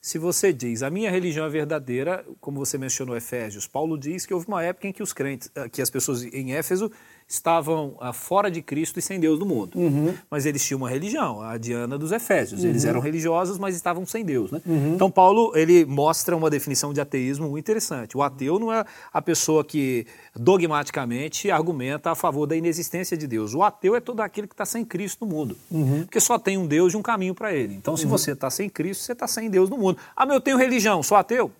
[0.00, 4.32] Se você diz a minha religião é verdadeira, como você mencionou Efésios, Paulo diz que
[4.32, 6.90] houve uma época em que os crentes, eh, que as pessoas em Éfeso
[7.28, 9.78] estavam ah, fora de Cristo e sem Deus no mundo.
[9.78, 10.14] Uhum.
[10.30, 12.62] Mas eles tinham uma religião, a Diana dos Efésios.
[12.62, 12.70] Uhum.
[12.70, 14.50] Eles eram religiosos, mas estavam sem Deus.
[14.50, 14.62] Né?
[14.64, 14.94] Uhum.
[14.94, 18.16] Então, Paulo ele mostra uma definição de ateísmo muito interessante.
[18.16, 23.52] O ateu não é a pessoa que dogmaticamente argumenta a favor da inexistência de Deus.
[23.54, 25.54] O ateu é todo aquele que está sem Cristo no mundo.
[25.70, 26.04] Uhum.
[26.04, 27.74] Porque só tem um Deus e um caminho para ele.
[27.74, 28.10] Então, se uhum.
[28.10, 29.98] você está sem Cristo, você está sem Deus no mundo.
[30.16, 31.52] Ah, mas eu tenho religião, sou ateu?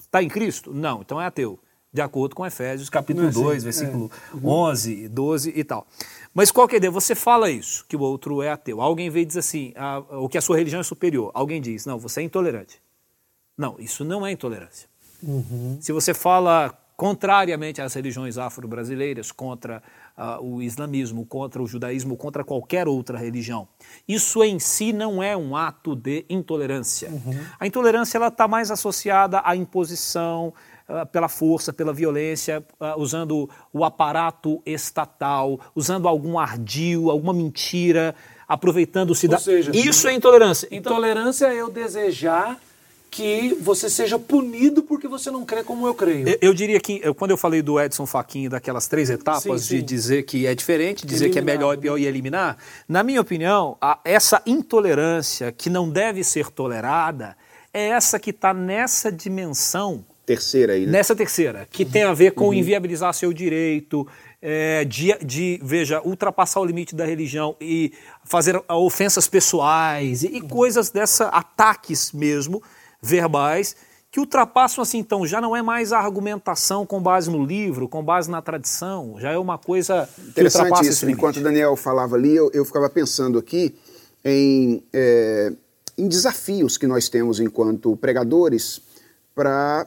[0.00, 0.74] Está em Cristo?
[0.74, 1.60] Não, então é ateu
[1.92, 4.36] de acordo com Efésios, capítulo é, 2, versículo é.
[4.36, 4.48] uhum.
[4.48, 5.86] 11, 12 e tal.
[6.32, 6.90] Mas qual que é a ideia?
[6.90, 8.80] Você fala isso, que o outro é ateu.
[8.80, 11.30] Alguém vem e diz assim, a, o que a sua religião é superior.
[11.34, 12.80] Alguém diz, não, você é intolerante.
[13.56, 14.88] Não, isso não é intolerância.
[15.22, 15.76] Uhum.
[15.80, 19.82] Se você fala contrariamente às religiões afro-brasileiras, contra
[20.16, 23.68] uh, o islamismo, contra o judaísmo, contra qualquer outra religião,
[24.06, 27.10] isso em si não é um ato de intolerância.
[27.10, 27.44] Uhum.
[27.58, 30.54] A intolerância ela está mais associada à imposição,
[31.12, 38.14] pela força, pela violência, uh, usando o aparato estatal, usando algum ardil, alguma mentira,
[38.48, 39.38] aproveitando-se da.
[39.38, 40.68] seja, Isso é intolerância.
[40.70, 42.58] Intolerância é eu desejar
[43.10, 46.26] que você seja punido porque você não crê como eu creio.
[46.26, 49.58] Eu, eu diria que, eu, quando eu falei do Edson Faquinha, daquelas três etapas Sim,
[49.58, 49.76] sim.
[49.76, 52.56] de dizer que é diferente, dizer que é Eliminar, melhor e pior e eliminar,
[52.88, 57.36] na minha opinião, a- essa intolerância que não deve ser tolerada
[57.72, 60.92] é essa que está nessa dimensão Terceira aí, né?
[60.92, 64.06] Nessa terceira, que tem a ver com inviabilizar seu direito,
[64.40, 67.92] é, de, de, veja, ultrapassar o limite da religião e
[68.24, 72.62] fazer ah, ofensas pessoais e, e coisas dessa, ataques mesmo,
[73.00, 73.74] verbais,
[74.12, 78.04] que ultrapassam assim, então, já não é mais a argumentação com base no livro, com
[78.04, 81.08] base na tradição, já é uma coisa Interessantíssimo.
[81.08, 81.18] limite.
[81.18, 83.74] Enquanto o Daniel falava ali, eu, eu ficava pensando aqui
[84.24, 85.52] em, é,
[85.96, 88.82] em desafios que nós temos enquanto pregadores
[89.34, 89.86] para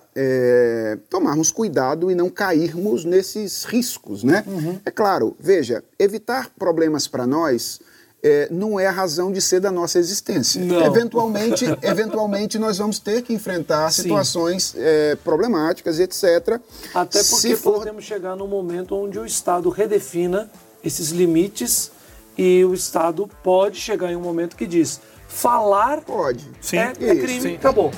[1.09, 4.43] tomarmos cuidado e não cairmos nesses riscos, né?
[4.47, 4.79] Uhum.
[4.83, 7.79] É claro, veja, evitar problemas para nós
[8.25, 10.59] é, não é a razão de ser da nossa existência.
[10.65, 10.83] Não.
[10.83, 16.59] Eventualmente, eventualmente nós vamos ter que enfrentar situações é, problemáticas, etc.
[16.93, 20.49] Até porque for podemos chegar num momento onde o Estado redefina
[20.83, 21.91] esses limites
[22.35, 26.49] e o Estado pode chegar em um momento que diz falar Pode.
[26.61, 26.77] Sim.
[26.77, 27.55] é, é crime, sim.
[27.55, 27.91] acabou.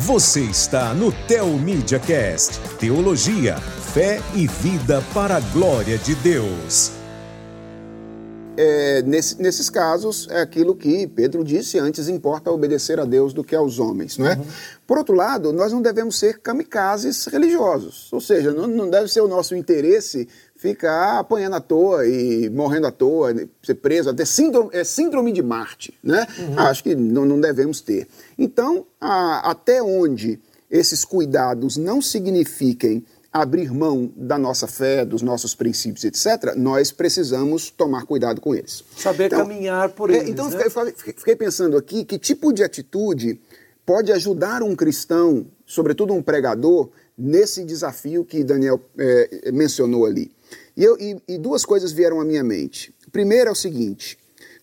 [0.00, 2.60] Você está no Teo Media Cast.
[2.78, 6.97] Teologia, fé e vida para a glória de Deus.
[8.60, 13.44] É, nesse- nesses casos, é aquilo que Pedro disse antes: importa obedecer a Deus do
[13.44, 14.18] que aos homens.
[14.18, 14.36] Não é?
[14.84, 19.20] Por outro lado, nós não devemos ser kamikazes religiosos, ou seja, não, não deve ser
[19.20, 23.32] o nosso interesse ficar apanhando à toa e morrendo à toa,
[23.62, 25.94] ser preso, até síndrome, é, síndrome de Marte.
[26.02, 26.26] Né?
[26.56, 28.08] Acho que não, não devemos ter.
[28.36, 35.54] Então, a- até onde esses cuidados não signifiquem abrir mão da nossa fé, dos nossos
[35.54, 38.82] princípios, etc., nós precisamos tomar cuidado com eles.
[38.96, 40.56] Saber caminhar por é, eles, então, né?
[40.64, 43.40] eu fiquei, fiquei- fiquei pensando aqui que tipo de atitude
[43.84, 50.30] pode ajudar um cristão, sobretudo um pregador, nesse desafio que Daniel é, mencionou ali.
[50.76, 52.94] E, eu- e- e duas coisas vieram à minha mente.
[53.12, 54.18] Primeiro é o seguinte: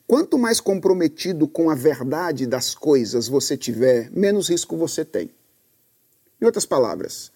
[0.07, 5.29] quanto mais comprometido com a verdade das coisas você tiver, menos risco você tem.
[6.41, 7.31] Em outras palavras,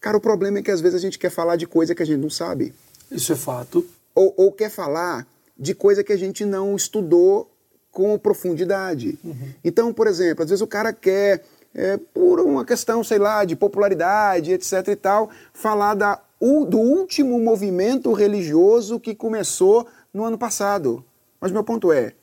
[0.00, 2.06] cara, o problema é que às vezes a gente quer falar de coisa que a
[2.06, 2.74] gente não sabe.
[3.10, 3.86] Isso é fato.
[4.14, 5.26] Ou, ou quer falar
[5.58, 7.50] de coisa que a gente não estudou
[7.90, 9.18] com profundidade.
[9.64, 11.44] Então, por exemplo, às vezes o cara quer,
[11.74, 17.38] é, por uma questão, sei lá, de popularidade, etc e tal, falar da, do último
[17.38, 21.04] movimento religioso que começou no ano passado.
[21.40, 22.14] Mas meu ponto é,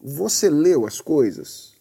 [0.00, 1.75] você leu as coisas?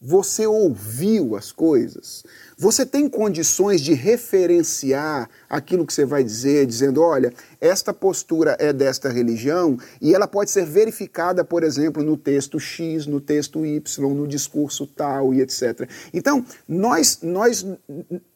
[0.00, 2.24] Você ouviu as coisas?
[2.58, 8.72] Você tem condições de referenciar aquilo que você vai dizer, dizendo: olha, esta postura é
[8.72, 14.14] desta religião e ela pode ser verificada, por exemplo, no texto X, no texto Y,
[14.14, 15.88] no discurso tal e etc.
[16.12, 17.66] Então, nós, nós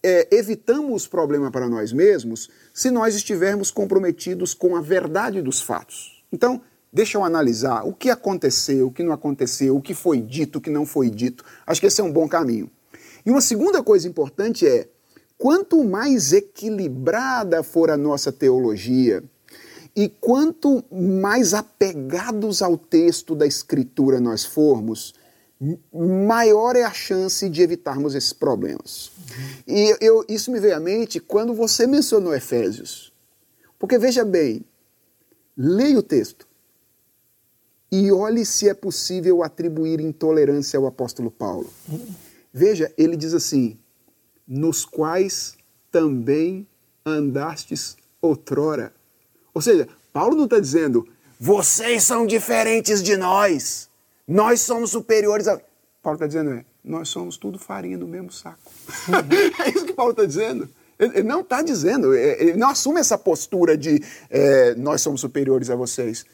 [0.03, 6.25] é, evitamos problema para nós mesmos se nós estivermos comprometidos com a verdade dos fatos.
[6.33, 6.63] Então,
[6.93, 10.61] Deixa eu analisar o que aconteceu, o que não aconteceu, o que foi dito, o
[10.61, 11.45] que não foi dito.
[11.67, 12.71] Acho que esse é um bom caminho.
[13.27, 14.89] E uma segunda coisa importante é:
[15.37, 19.23] quanto mais equilibrada for a nossa teologia,
[19.95, 25.15] e quanto mais apegados ao texto da Escritura nós formos,
[25.93, 29.11] maior é a chance de evitarmos esses problemas.
[29.67, 33.13] E eu, isso me veio à mente quando você mencionou Efésios.
[33.79, 34.65] Porque veja bem,
[35.57, 36.48] leia o texto
[37.91, 41.71] e olhe se é possível atribuir intolerância ao apóstolo Paulo.
[42.53, 43.79] Veja, ele diz assim:
[44.47, 45.57] nos quais
[45.91, 46.67] também
[47.05, 48.93] andastes outrora.
[49.55, 51.07] Ou seja, Paulo não está dizendo,
[51.39, 53.89] vocês são diferentes de nós,
[54.27, 55.61] nós somos superiores a.
[56.03, 58.59] Paulo está dizendo, é, nós somos tudo farinha do mesmo saco.
[59.65, 60.69] é isso que Paulo está dizendo.
[60.99, 65.21] Ele ele não está dizendo, é, ele não assume essa postura de é, nós somos
[65.21, 66.25] superiores a vocês.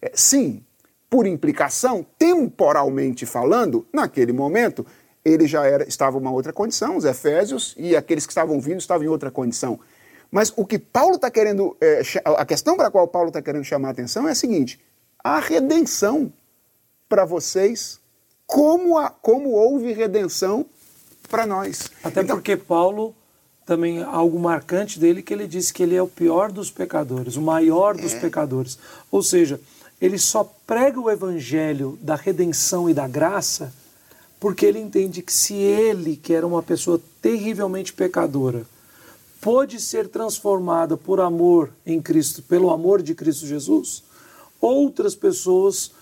[0.00, 0.62] É, sim,
[1.14, 4.84] por implicação, temporalmente falando, naquele momento,
[5.24, 8.80] ele já era, estava em uma outra condição, os Efésios, e aqueles que estavam vindo
[8.80, 9.78] estavam em outra condição.
[10.28, 13.62] Mas o que Paulo está querendo, é, a questão para a qual Paulo está querendo
[13.62, 14.80] chamar a atenção é a seguinte:
[15.22, 16.32] a redenção
[17.08, 18.00] para vocês,
[18.44, 20.66] como, a, como houve redenção
[21.30, 21.92] para nós.
[22.02, 23.14] Até Então, porque Paulo
[23.64, 27.40] também algo marcante dele que ele disse que ele é o pior dos pecadores, o
[27.40, 28.02] maior É.
[28.02, 28.76] dos pecadores.
[29.12, 29.60] Ou seja,
[30.00, 33.72] ele só prega o evangelho da redenção e da graça
[34.44, 38.66] porque ele entende que se ele, que era uma pessoa terrivelmente pecadora,
[39.40, 44.02] pôde ser transformada por amor em Cristo, pelo amor de Cristo Jesus,
[44.60, 45.92] outras pessoas,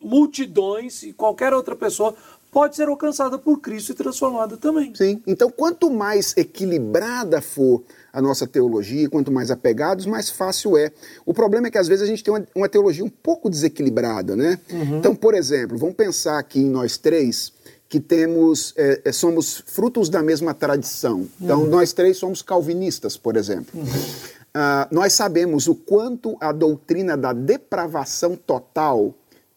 [0.00, 2.16] multidões e qualquer outra pessoa
[2.54, 4.94] pode ser alcançada por Cristo e transformada também.
[4.94, 5.20] Sim.
[5.26, 7.82] Então, quanto mais equilibrada for
[8.12, 10.92] a nossa teologia, quanto mais apegados, mais fácil é.
[11.26, 14.36] O problema é que às vezes a gente tem uma, uma teologia um pouco desequilibrada,
[14.36, 14.60] né?
[14.70, 14.98] Uhum.
[14.98, 17.52] Então, por exemplo, vamos pensar aqui em nós três
[17.88, 21.26] que temos é, é somos frutos da mesma tradição.
[21.40, 21.68] Então, uhum.
[21.68, 23.66] nós três somos calvinistas, por exemplo.
[23.74, 23.84] Uhum.
[23.84, 29.12] Uh, nós sabemos o quanto a doutrina da depravação total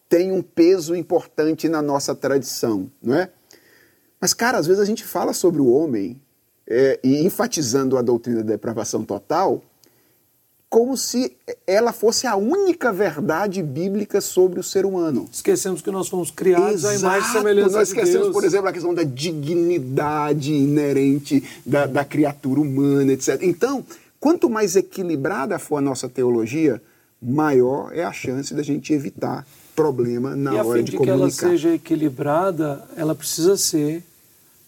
[0.08, 3.30] tem um peso importante na nossa tradição, não é?
[4.20, 6.20] Mas, cara, às vezes a gente fala sobre o homem
[6.66, 9.62] é, e enfatizando a doutrina da depravação total
[10.68, 11.34] como se
[11.66, 15.26] ela fosse a única verdade bíblica sobre o ser humano.
[15.32, 16.94] Esquecemos que nós fomos criados Exato.
[16.94, 18.32] à imagem e semelhança Nós esquecemos, Deus.
[18.32, 23.38] por exemplo, a questão da dignidade inerente da, da criatura humana, etc.
[23.42, 23.82] Então,
[24.20, 26.82] quanto mais equilibrada for a nossa teologia,
[27.20, 29.46] maior é a chance da gente evitar
[29.82, 31.14] problema na e hora de, de comunicar.
[31.14, 34.02] E a fim de que ela seja equilibrada, ela precisa ser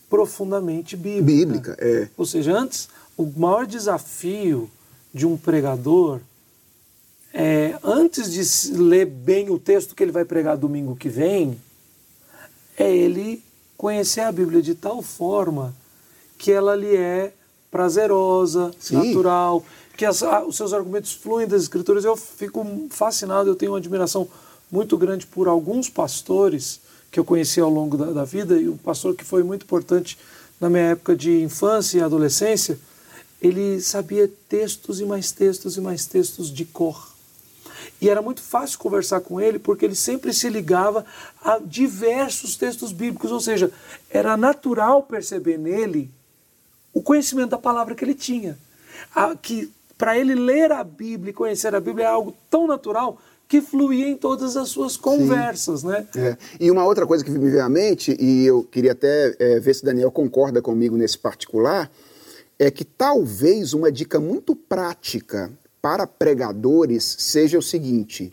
[0.08, 1.22] profundamente bíblica.
[1.22, 2.08] Bíblica, é.
[2.16, 4.70] Ou seja, antes, o maior desafio
[5.12, 6.20] de um pregador
[7.32, 11.60] é, antes de ler bem o texto que ele vai pregar domingo que vem,
[12.76, 13.42] é ele
[13.76, 15.74] conhecer a Bíblia de tal forma
[16.36, 17.32] que ela lhe é
[17.70, 18.96] prazerosa, Sim.
[18.96, 19.64] natural,
[19.96, 22.04] que as, os seus argumentos fluem das Escrituras.
[22.04, 24.26] Eu fico fascinado, eu tenho uma admiração
[24.70, 28.76] muito grande por alguns pastores que eu conheci ao longo da, da vida, e um
[28.76, 30.16] pastor que foi muito importante
[30.60, 32.78] na minha época de infância e adolescência,
[33.40, 37.10] ele sabia textos e mais textos e mais textos de cor.
[38.00, 41.04] E era muito fácil conversar com ele porque ele sempre se ligava
[41.42, 43.72] a diversos textos bíblicos, ou seja,
[44.08, 46.10] era natural perceber nele
[46.92, 48.58] o conhecimento da palavra que ele tinha.
[49.14, 53.20] A, que para ele ler a Bíblia e conhecer a Bíblia é algo tão natural
[53.50, 55.88] que fluía em todas as suas conversas, Sim.
[55.88, 56.06] né?
[56.16, 56.36] É.
[56.60, 59.74] E uma outra coisa que me veio à mente, e eu queria até é, ver
[59.74, 61.90] se Daniel concorda comigo nesse particular,
[62.56, 65.50] é que talvez uma dica muito prática
[65.82, 68.32] para pregadores seja o seguinte,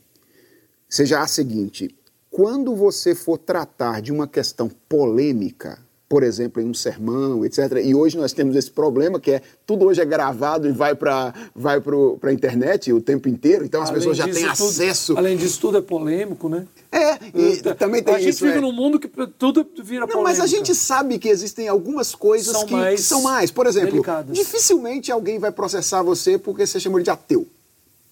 [0.88, 1.96] seja a seguinte,
[2.30, 5.80] quando você for tratar de uma questão polêmica,
[6.10, 7.82] por exemplo, em um sermão, etc.
[7.84, 11.34] E hoje nós temos esse problema que é tudo hoje é gravado e vai para
[11.54, 11.82] vai
[12.24, 15.18] a internet o tempo inteiro, então as além pessoas já têm tudo, acesso.
[15.18, 16.66] Além disso, tudo é polêmico, né?
[16.90, 18.28] É, e é, também tem a isso.
[18.28, 18.62] A gente vive é.
[18.62, 20.22] num mundo que tudo vira Não, polêmica.
[20.24, 23.52] mas a gente sabe que existem algumas coisas são que, que, são mais.
[23.52, 24.38] Por exemplo, delicadas.
[24.38, 27.46] dificilmente alguém vai processar você porque você chamou ele de ateu.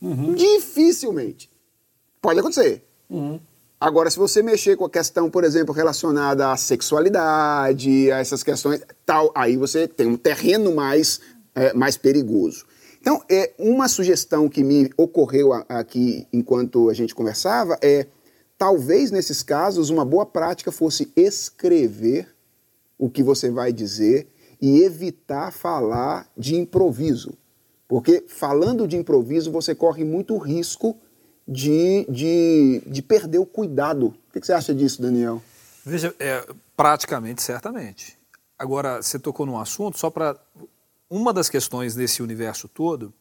[0.01, 0.33] Uhum.
[0.33, 1.49] Dificilmente.
[2.21, 2.83] Pode acontecer.
[3.09, 3.39] Uhum.
[3.85, 8.81] Agora, se você mexer com a questão, por exemplo, relacionada à sexualidade, a essas questões,
[9.05, 11.21] tal, aí você tem um terreno mais,
[11.53, 12.65] é, mais perigoso.
[12.99, 18.07] Então, é uma sugestão que me ocorreu aqui enquanto a gente conversava é
[18.57, 22.27] talvez nesses casos uma boa prática fosse escrever
[22.97, 24.27] o que você vai dizer
[24.59, 27.37] e evitar falar de improviso.
[27.87, 30.97] Porque falando de improviso você corre muito risco
[31.47, 34.07] de, de, de perder o cuidado.
[34.29, 35.41] O que você acha disso, Daniel?
[35.85, 38.17] Veja, é, praticamente, certamente.
[38.57, 40.35] Agora, você tocou num assunto, só para.
[41.07, 43.13] Uma das questões nesse universo todo,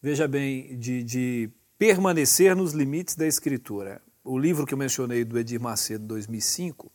[0.00, 4.00] veja bem, de, de permanecer nos limites da escritura.
[4.24, 6.90] O livro que eu mencionei do Edir Macedo, 2005,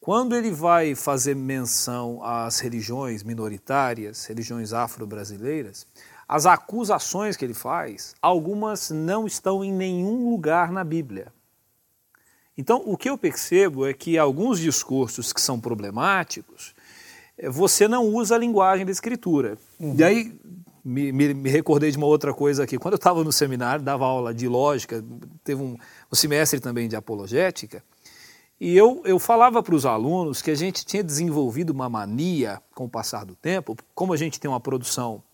[0.00, 5.86] quando ele vai fazer menção às religiões minoritárias, religiões afro-brasileiras,
[6.30, 11.32] as acusações que ele faz, algumas não estão em nenhum lugar na Bíblia.
[12.56, 16.72] Então, o que eu percebo é que alguns discursos que são problemáticos,
[17.36, 19.58] eh, você não usa a linguagem da escritura.
[19.80, 19.96] Uhum.
[19.98, 20.40] E aí,
[20.84, 22.78] me, me, me, recordei de uma outra coisa aqui.
[22.78, 25.04] Quando eu estava no seminário, dava aula de lógica,
[25.42, 25.76] teve um,
[26.12, 27.82] um semestre também de apologética,
[28.60, 32.84] e eu, eu falava para os alunos que a gente tinha desenvolvido uma mania com
[32.84, 35.24] o passar do tempo, como a gente tem uma produção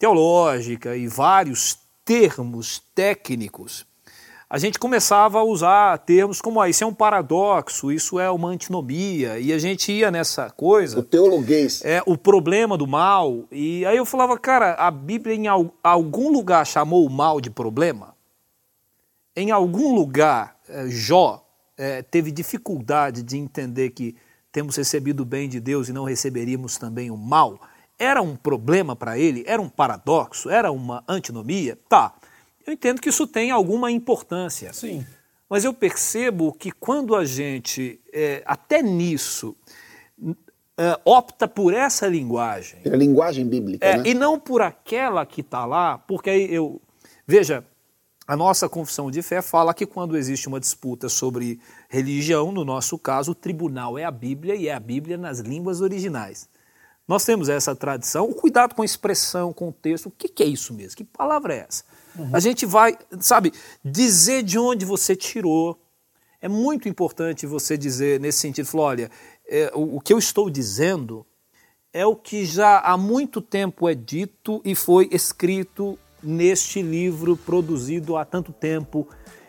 [0.00, 3.86] teológica e vários termos técnicos,
[4.48, 8.48] a gente começava a usar termos como ah, isso é um paradoxo, isso é uma
[8.48, 10.98] antinomia, e a gente ia nessa coisa.
[10.98, 11.84] O teologuês.
[11.84, 13.44] É, o problema do mal.
[13.52, 18.16] E aí eu falava, cara, a Bíblia em algum lugar chamou o mal de problema?
[19.36, 21.46] Em algum lugar, é, Jó
[21.76, 24.16] é, teve dificuldade de entender que
[24.50, 27.60] temos recebido o bem de Deus e não receberíamos também o mal?
[28.00, 29.44] Era um problema para ele?
[29.46, 30.48] Era um paradoxo?
[30.48, 31.78] Era uma antinomia?
[31.86, 32.14] Tá.
[32.66, 34.72] Eu entendo que isso tem alguma importância.
[34.72, 35.04] Sim.
[35.50, 39.54] Mas eu percebo que quando a gente, é, até nisso,
[40.78, 42.80] é, opta por essa linguagem.
[42.80, 44.04] Pela linguagem bíblica, é, né?
[44.06, 46.80] E não por aquela que está lá, porque aí eu.
[47.26, 47.62] Veja,
[48.26, 52.96] a nossa confissão de fé fala que quando existe uma disputa sobre religião, no nosso
[52.96, 56.48] caso, o tribunal é a Bíblia e é a Bíblia nas línguas originais.
[57.10, 60.44] Nós temos essa tradição, o cuidado com a expressão, com o texto, o que, que
[60.44, 60.96] é isso mesmo?
[60.96, 61.82] Que palavra é essa?
[62.16, 62.30] Uhum.
[62.32, 63.52] A gente vai, sabe,
[63.84, 65.76] dizer de onde você tirou.
[66.40, 69.10] É muito importante você dizer nesse sentido, falar, olha,
[69.48, 71.26] é, o, o que eu estou dizendo
[71.92, 78.16] é o que já há muito tempo é dito e foi escrito neste livro produzido
[78.16, 79.08] há tanto tempo.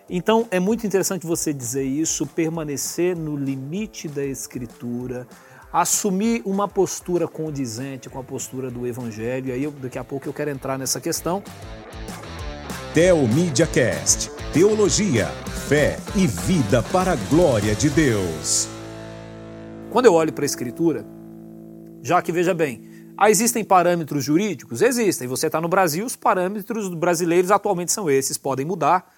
[0.09, 5.27] Então é muito interessante você dizer isso, permanecer no limite da escritura,
[5.71, 9.49] assumir uma postura condizente com a postura do evangelho.
[9.49, 11.43] E aí daqui a pouco eu quero entrar nessa questão.
[12.93, 15.27] Teomídia Cast, teologia,
[15.67, 18.67] fé e vida para a glória de Deus.
[19.89, 21.05] Quando eu olho para a escritura,
[22.01, 24.81] já que veja bem, ah, existem parâmetros jurídicos?
[24.81, 25.27] Existem.
[25.27, 29.13] Você está no Brasil, os parâmetros brasileiros atualmente são esses, podem mudar.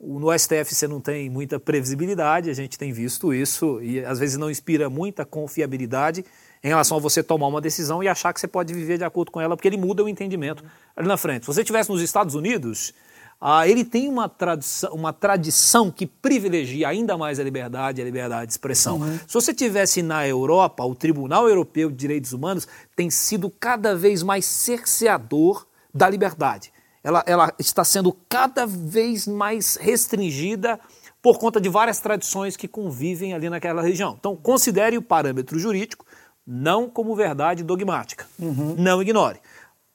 [0.00, 4.38] No STF você não tem muita previsibilidade, a gente tem visto isso e às vezes
[4.38, 6.24] não inspira muita confiabilidade
[6.64, 9.30] em relação a você tomar uma decisão e achar que você pode viver de acordo
[9.30, 10.64] com ela, porque ele muda o entendimento
[10.96, 11.42] ali na frente.
[11.42, 12.94] Se você estivesse nos Estados Unidos,
[13.40, 18.46] ah, ele tem uma tradição, uma tradição que privilegia ainda mais a liberdade, a liberdade
[18.46, 18.98] de expressão.
[18.98, 19.18] Uhum.
[19.26, 24.22] Se você tivesse na Europa, o Tribunal Europeu de Direitos Humanos tem sido cada vez
[24.22, 26.70] mais cerceador da liberdade.
[27.02, 30.78] Ela, ela está sendo cada vez mais restringida
[31.22, 34.16] por conta de várias tradições que convivem ali naquela região.
[34.18, 36.04] Então, considere o parâmetro jurídico
[36.46, 38.26] não como verdade dogmática.
[38.38, 38.74] Uhum.
[38.76, 39.40] Não ignore.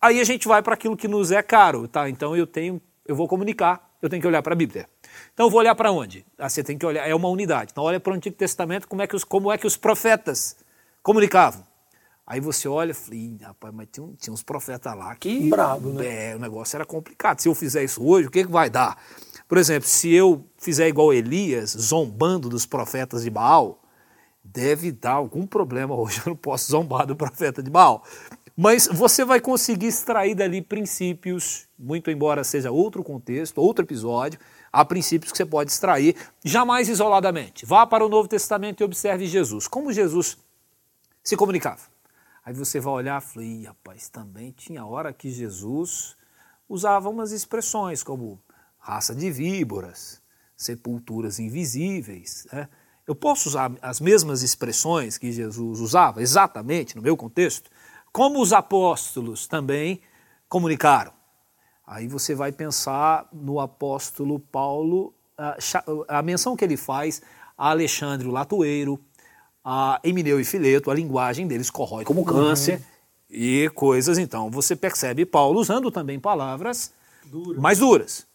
[0.02, 2.10] Aí a gente vai para aquilo que nos é caro, tá?
[2.10, 4.88] Então eu tenho eu vou comunicar, eu tenho que olhar para a Bíblia.
[5.34, 6.26] Então eu vou olhar para onde?
[6.38, 7.72] Ah, você tem que olhar, é uma unidade.
[7.72, 10.58] Então olha para o Antigo Testamento, como é que os, como é que os profetas
[11.04, 11.64] comunicavam.
[12.28, 15.50] Aí você olha e fala, rapaz, mas tinha, tinha uns profetas lá que.
[15.50, 16.32] Bravo, né?
[16.32, 17.40] É, o negócio era complicado.
[17.40, 18.98] Se eu fizer isso hoje, o que, que vai dar?
[19.48, 23.80] Por exemplo, se eu fizer igual Elias, zombando dos profetas de Baal,
[24.44, 26.20] deve dar algum problema hoje.
[26.26, 28.04] Eu não posso zombar do profeta de Baal.
[28.58, 34.40] Mas você vai conseguir extrair dali princípios, muito embora seja outro contexto, outro episódio,
[34.72, 37.66] há princípios que você pode extrair, jamais isoladamente.
[37.66, 39.68] Vá para o Novo Testamento e observe Jesus.
[39.68, 40.38] Como Jesus
[41.22, 41.95] se comunicava?
[42.46, 46.16] Aí você vai olhar e falar, Ih, rapaz, também tinha hora que Jesus
[46.70, 48.40] usava umas expressões como
[48.78, 50.22] raça de víboras,
[50.56, 52.48] sepulturas invisíveis.
[52.54, 52.70] Né?
[53.08, 57.70] Eu posso usar as mesmas expressões que Jesus usava, exatamente no meu contexto?
[58.16, 60.00] como os apóstolos também
[60.48, 61.12] comunicaram.
[61.86, 65.58] Aí você vai pensar no apóstolo Paulo, a,
[66.08, 67.22] a menção que ele faz
[67.58, 68.98] a Alexandre o Latoeiro,
[69.66, 72.84] a Emineu e Fileto, a linguagem deles corrói como câncer uhum.
[73.32, 74.20] e coisas.
[74.20, 76.94] Então você percebe Paulo usando também palavras
[77.58, 78.28] mais duras.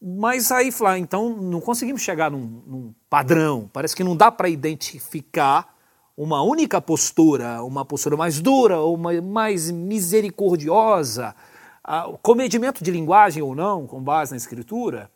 [0.00, 3.70] Mas aí, Flá, então não conseguimos chegar num, num padrão.
[3.72, 5.74] Parece que não dá para identificar
[6.14, 11.34] uma única postura, uma postura mais dura ou mais misericordiosa,
[12.22, 15.10] comedimento de linguagem ou não, com base na Escritura,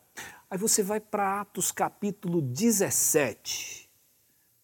[0.49, 3.80] aí você vai para Atos capítulo 17,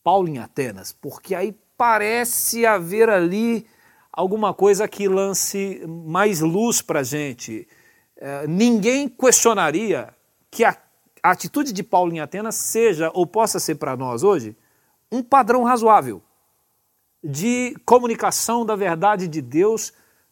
[0.08, 3.68] Paulo em Atenas, porque aí parece haver ali
[4.10, 7.68] alguma coisa que lance mais luz para a gente.
[8.16, 10.08] É, ninguém questionaria
[10.50, 10.78] que a,
[11.22, 14.56] a atitude de Paulo em Atenas seja ou possa ser para nós hoje
[15.12, 16.24] um padrão razoável
[17.22, 19.92] de comunicação da verdade de Deus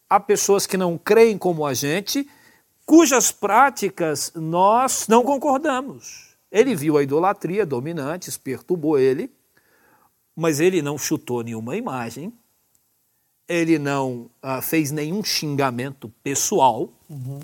[0.09, 2.25] a pessoas que não creem como a gente,
[2.85, 6.33] cujas práticas nós não concordamos.
[6.49, 9.34] Ele viu a idolatria dominante, perturbou ele,
[10.35, 12.33] mas ele não chutou nenhuma imagem,
[13.47, 16.89] ele não ah, fez nenhum xingamento pessoal.
[17.09, 17.39] Uhum.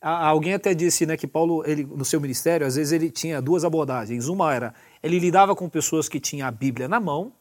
[0.00, 3.64] Alguém até disse né, que Paulo, ele, no seu ministério, às vezes ele tinha duas
[3.64, 4.28] abordagens.
[4.28, 7.32] Uma era, ele lidava com pessoas que tinham a Bíblia na mão,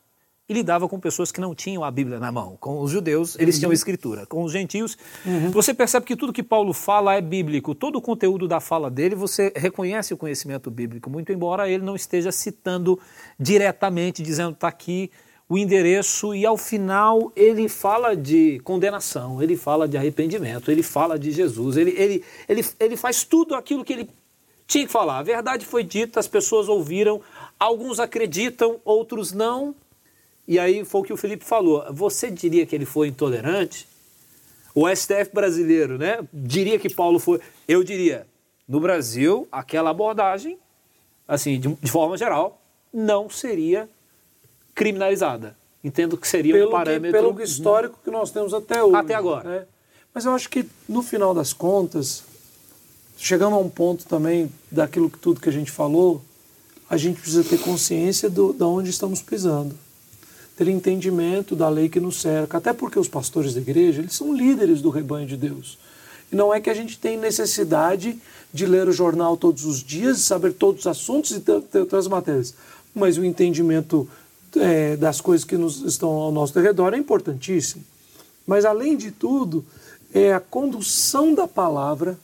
[0.48, 2.56] e lidava com pessoas que não tinham a Bíblia na mão.
[2.60, 4.26] Com os judeus, eles tinham a escritura.
[4.28, 5.50] Com os gentios, uhum.
[5.50, 7.74] você percebe que tudo que Paulo fala é bíblico.
[7.74, 11.96] Todo o conteúdo da fala dele, você reconhece o conhecimento bíblico, muito embora ele não
[11.96, 13.00] esteja citando
[13.40, 15.10] diretamente, dizendo está aqui
[15.48, 21.20] o endereço, e ao final ele fala de condenação, ele fala de arrependimento, ele fala
[21.20, 24.10] de Jesus, ele, ele, ele, ele faz tudo aquilo que ele
[24.66, 25.20] tinha que falar.
[25.20, 27.22] A verdade foi dita, as pessoas ouviram,
[27.60, 29.76] alguns acreditam, outros não,
[30.48, 31.86] e aí foi o que o Felipe falou.
[31.92, 33.88] Você diria que ele foi intolerante?
[34.74, 36.20] O STF brasileiro, né?
[36.34, 37.40] Diria que Paulo foi.
[37.68, 38.28] Eu diria,
[38.68, 40.58] no Brasil, aquela abordagem
[41.28, 42.62] assim, de, de forma geral,
[42.94, 43.90] não seria
[44.74, 45.56] criminalizada.
[45.84, 47.12] Entendo que seria pelo um parâmetro.
[47.12, 48.96] Que, pelo histórico que nós temos até hoje.
[48.96, 49.50] Até agora.
[49.50, 49.66] Né?
[50.14, 52.24] Mas eu acho que, no final das contas,
[53.18, 56.24] chegando a um ponto também daquilo que tudo que a gente falou,
[56.90, 59.78] a gente precisa ter consciência do, de onde estamos pisando.
[60.58, 62.58] Ter entendimento da lei que nos cerca.
[62.58, 65.78] Até porque os pastores da igreja, eles são líderes do rebanho de Deus.
[66.32, 68.20] E não é que a gente tem necessidade
[68.54, 72.54] de ler o jornal todos os dias, saber todos os assuntos e ter outras matérias.
[72.94, 74.08] Mas o entendimento
[74.56, 77.84] é, das coisas que nos, estão ao nosso redor é importantíssimo.
[78.48, 79.66] Mas, além de tudo,
[80.14, 82.18] é a condução da palavra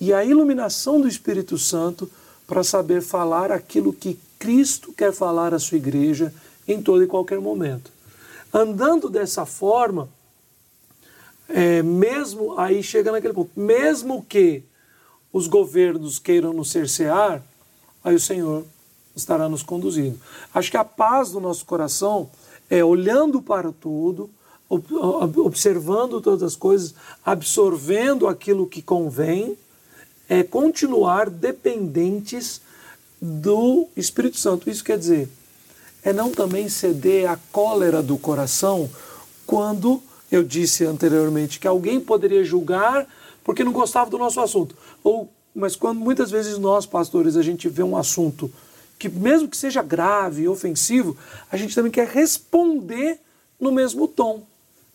[0.00, 2.08] e a iluminação do Espírito Santo
[2.46, 6.32] para saber falar aquilo que Cristo quer falar à sua igreja
[6.72, 7.90] em todo e qualquer momento.
[8.52, 10.08] Andando dessa forma,
[11.48, 14.62] é, mesmo aí chega naquele ponto, mesmo que
[15.32, 17.42] os governos queiram nos cercear,
[18.02, 18.64] aí o Senhor
[19.14, 20.18] estará nos conduzindo.
[20.54, 22.30] Acho que a paz do nosso coração
[22.68, 24.30] é olhando para tudo,
[24.68, 26.94] observando todas as coisas,
[27.24, 29.58] absorvendo aquilo que convém,
[30.28, 32.60] é continuar dependentes
[33.20, 34.70] do Espírito Santo.
[34.70, 35.28] Isso quer dizer,
[36.04, 38.88] é não também ceder à cólera do coração
[39.46, 43.06] quando eu disse anteriormente que alguém poderia julgar
[43.42, 44.76] porque não gostava do nosso assunto.
[45.02, 48.50] Ou, mas quando muitas vezes nós, pastores, a gente vê um assunto
[48.98, 51.16] que mesmo que seja grave, ofensivo,
[51.50, 53.18] a gente também quer responder
[53.58, 54.42] no mesmo tom.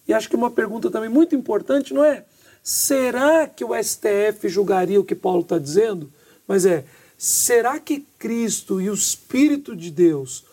[0.07, 2.23] E acho que uma pergunta também muito importante não é
[2.65, 6.11] será que o STF julgaria o que Paulo está dizendo?
[6.47, 6.83] Mas é,
[7.15, 10.43] será que Cristo e o Espírito de Deus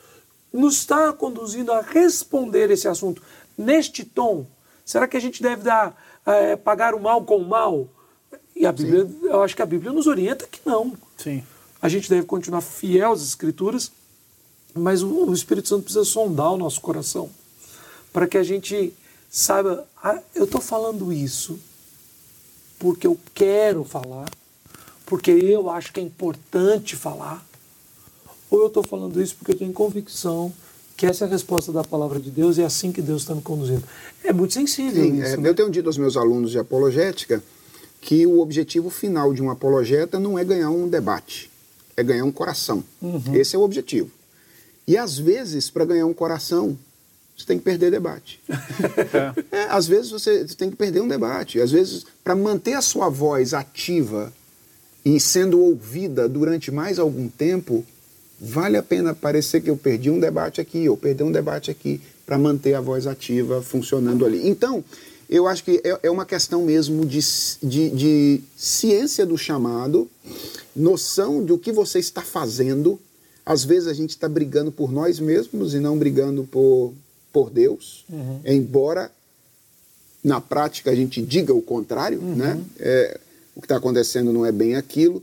[0.53, 3.23] nos está conduzindo a responder esse assunto
[3.57, 4.47] neste tom?
[4.85, 5.97] Será que a gente deve dar,
[6.27, 7.89] é, pagar o mal com o mal?
[8.55, 9.21] E a Bíblia, Sim.
[9.25, 10.97] eu acho que a Bíblia nos orienta que não.
[11.17, 11.43] Sim.
[11.81, 13.91] A gente deve continuar fiel às Escrituras,
[14.75, 17.31] mas o, o Espírito Santo precisa sondar o nosso coração
[18.13, 18.93] para que a gente
[19.31, 21.59] saiba, ah, eu estou falando isso
[22.79, 24.29] porque eu quero falar,
[25.07, 27.45] porque eu acho que é importante falar,
[28.55, 30.53] ou eu estou falando isso porque eu tenho convicção
[30.97, 33.35] que essa é a resposta da palavra de Deus e é assim que Deus está
[33.35, 33.83] me conduzindo.
[34.23, 35.35] É muito sensível Sim, isso.
[35.35, 35.49] É, né?
[35.49, 37.43] Eu tenho dito aos meus alunos de apologética
[38.01, 41.51] que o objetivo final de um apologeta não é ganhar um debate
[41.97, 42.83] é ganhar um coração.
[43.01, 43.35] Uhum.
[43.35, 44.11] Esse é o objetivo.
[44.87, 46.77] E às vezes, para ganhar um coração,
[47.37, 48.41] você tem que perder debate.
[48.49, 49.43] é.
[49.63, 51.61] É, às vezes você tem que perder um debate.
[51.61, 54.33] Às vezes, para manter a sua voz ativa
[55.05, 57.85] e sendo ouvida durante mais algum tempo,
[58.43, 62.01] vale a pena parecer que eu perdi um debate aqui, ou perdi um debate aqui,
[62.27, 64.49] para manter a voz ativa funcionando ali.
[64.49, 64.83] Então,
[65.31, 67.21] eu acho que é, é uma questão mesmo de,
[67.63, 70.11] de, de ciência do chamado
[70.75, 72.99] noção do que você está fazendo.
[73.47, 76.93] Às vezes a gente está brigando por nós mesmos e não brigando por,
[77.33, 78.41] por Deus, uhum.
[78.45, 79.11] embora
[80.23, 82.37] na prática a gente diga o contrário, uhum.
[82.37, 82.61] né?
[82.79, 83.21] É,
[83.55, 85.23] o que está acontecendo não é bem aquilo.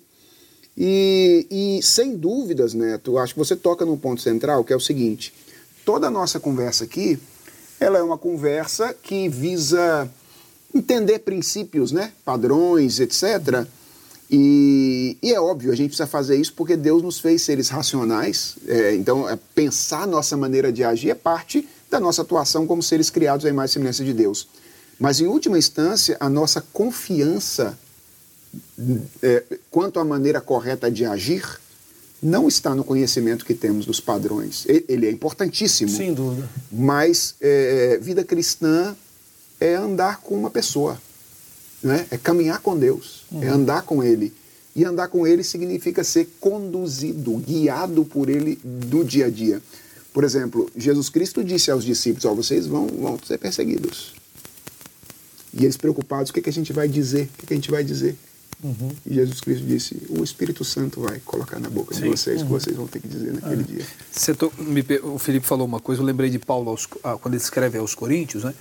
[0.79, 4.79] E, e, sem dúvidas, Neto, acho que você toca num ponto central que é o
[4.79, 5.33] seguinte:
[5.83, 7.19] toda a nossa conversa aqui,
[7.79, 10.09] ela é uma conversa que visa
[10.73, 12.13] entender princípios, né?
[12.23, 13.67] Padrões, etc
[14.31, 18.57] e, e, é óbvio, a gente precisa fazer isso porque Deus nos fez seres racionais.
[18.67, 23.09] É, então, é, pensar nossa maneira de agir é parte da nossa atuação como seres
[23.09, 24.47] criados à imagem e semelhança de Deus.
[24.99, 27.77] Mas, em última instância, a nossa confiança
[29.21, 31.43] é, quanto à maneira correta de agir
[32.21, 34.65] não está no conhecimento que temos dos padrões.
[34.67, 35.89] Ele é importantíssimo.
[35.89, 36.49] Sem dúvida.
[36.71, 38.95] Mas é, vida cristã
[39.59, 40.99] é andar com uma pessoa
[41.83, 42.05] né?
[42.11, 43.43] é caminhar com Deus, é uhum.
[43.43, 44.33] é andar com Ele.
[44.75, 49.61] E andar com Ele significa ser conduzido, guiado por Ele do dia a dia.
[50.13, 54.13] Por exemplo, Jesus Cristo disse aos discípulos: oh, vocês vão, vão ser perseguidos.
[55.53, 57.29] E eles preocupados: o que, que a gente vai dizer?
[57.33, 58.15] O que, que a gente vai dizer?
[58.63, 58.91] Uhum.
[59.05, 62.03] E Jesus Cristo disse: o Espírito Santo vai colocar na boca Sim.
[62.03, 62.45] de vocês o uhum.
[62.47, 63.85] que vocês vão ter que dizer naquele dia.
[64.37, 67.43] Tô, me, o Felipe falou uma coisa, eu lembrei de Paulo aos, ah, quando ele
[67.43, 68.53] escreve aos Coríntios, né?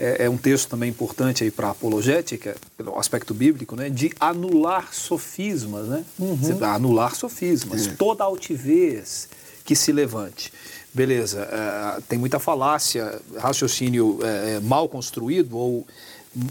[0.00, 4.10] é, é um texto também importante aí para a apologética, pelo aspecto bíblico, né, de
[4.18, 6.04] anular sofismas, né?
[6.18, 6.64] Uhum.
[6.64, 7.96] anular sofismas, uhum.
[7.96, 9.28] toda altivez
[9.62, 10.50] que se levante.
[10.92, 15.86] Beleza, é, tem muita falácia, raciocínio é, é mal construído ou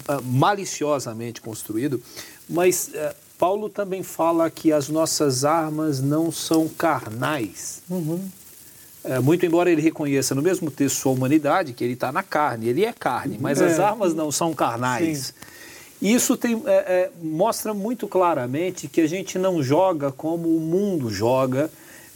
[0.07, 2.01] é, maliciosamente construído,
[2.49, 7.81] mas é, Paulo também fala que as nossas armas não são carnais.
[7.89, 8.19] Uhum.
[9.03, 12.67] É, muito embora ele reconheça no mesmo texto sua humanidade, que ele está na carne,
[12.67, 13.65] ele é carne, mas é.
[13.65, 15.33] as armas não são carnais.
[16.01, 21.09] E isso tem, é, mostra muito claramente que a gente não joga como o mundo
[21.09, 21.69] joga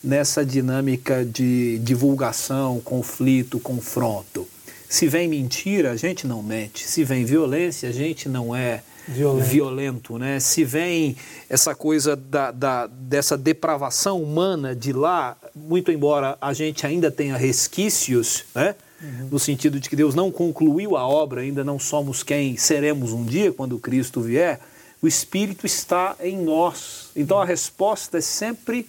[0.04, 4.48] nessa dinâmica de divulgação, conflito, confronto.
[4.90, 6.88] Se vem mentira, a gente não mente.
[6.88, 10.40] Se vem violência, a gente não é violento, violento né?
[10.40, 11.16] Se vem
[11.50, 17.38] essa coisa da, da, dessa depravação humana de lá, muito embora a gente ainda tenha
[17.38, 18.76] resquícios, né?
[19.02, 19.28] Uhum.
[19.32, 23.26] No sentido de que Deus não concluiu a obra, ainda não somos quem seremos um
[23.26, 24.62] dia quando Cristo vier,
[25.02, 27.10] o Espírito está em nós.
[27.16, 28.88] Então a resposta é sempre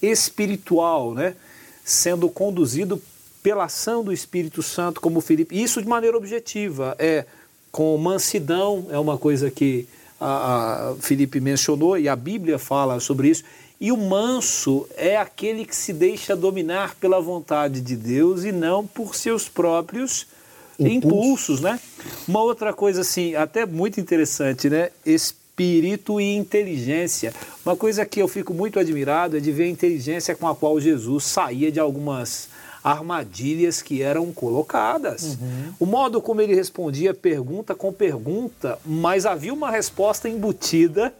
[0.00, 1.34] espiritual, né?
[1.84, 3.00] Sendo conduzido
[3.42, 5.60] pela ação do Espírito Santo, como Felipe.
[5.60, 7.26] Isso de maneira objetiva, é
[7.72, 9.88] com mansidão, é uma coisa que
[10.20, 13.42] a, a Felipe mencionou e a Bíblia fala sobre isso.
[13.80, 18.86] E o manso é aquele que se deixa dominar pela vontade de Deus e não
[18.86, 20.26] por seus próprios
[20.78, 21.06] Impulso.
[21.06, 21.80] impulsos, né?
[22.28, 24.90] Uma outra coisa assim, até muito interessante, né?
[25.04, 27.32] Espírito e inteligência.
[27.64, 30.78] Uma coisa que eu fico muito admirado é de ver a inteligência com a qual
[30.80, 32.48] Jesus saía de algumas
[32.82, 35.38] armadilhas que eram colocadas.
[35.40, 35.74] Uhum.
[35.80, 41.14] O modo como ele respondia pergunta com pergunta, mas havia uma resposta embutida.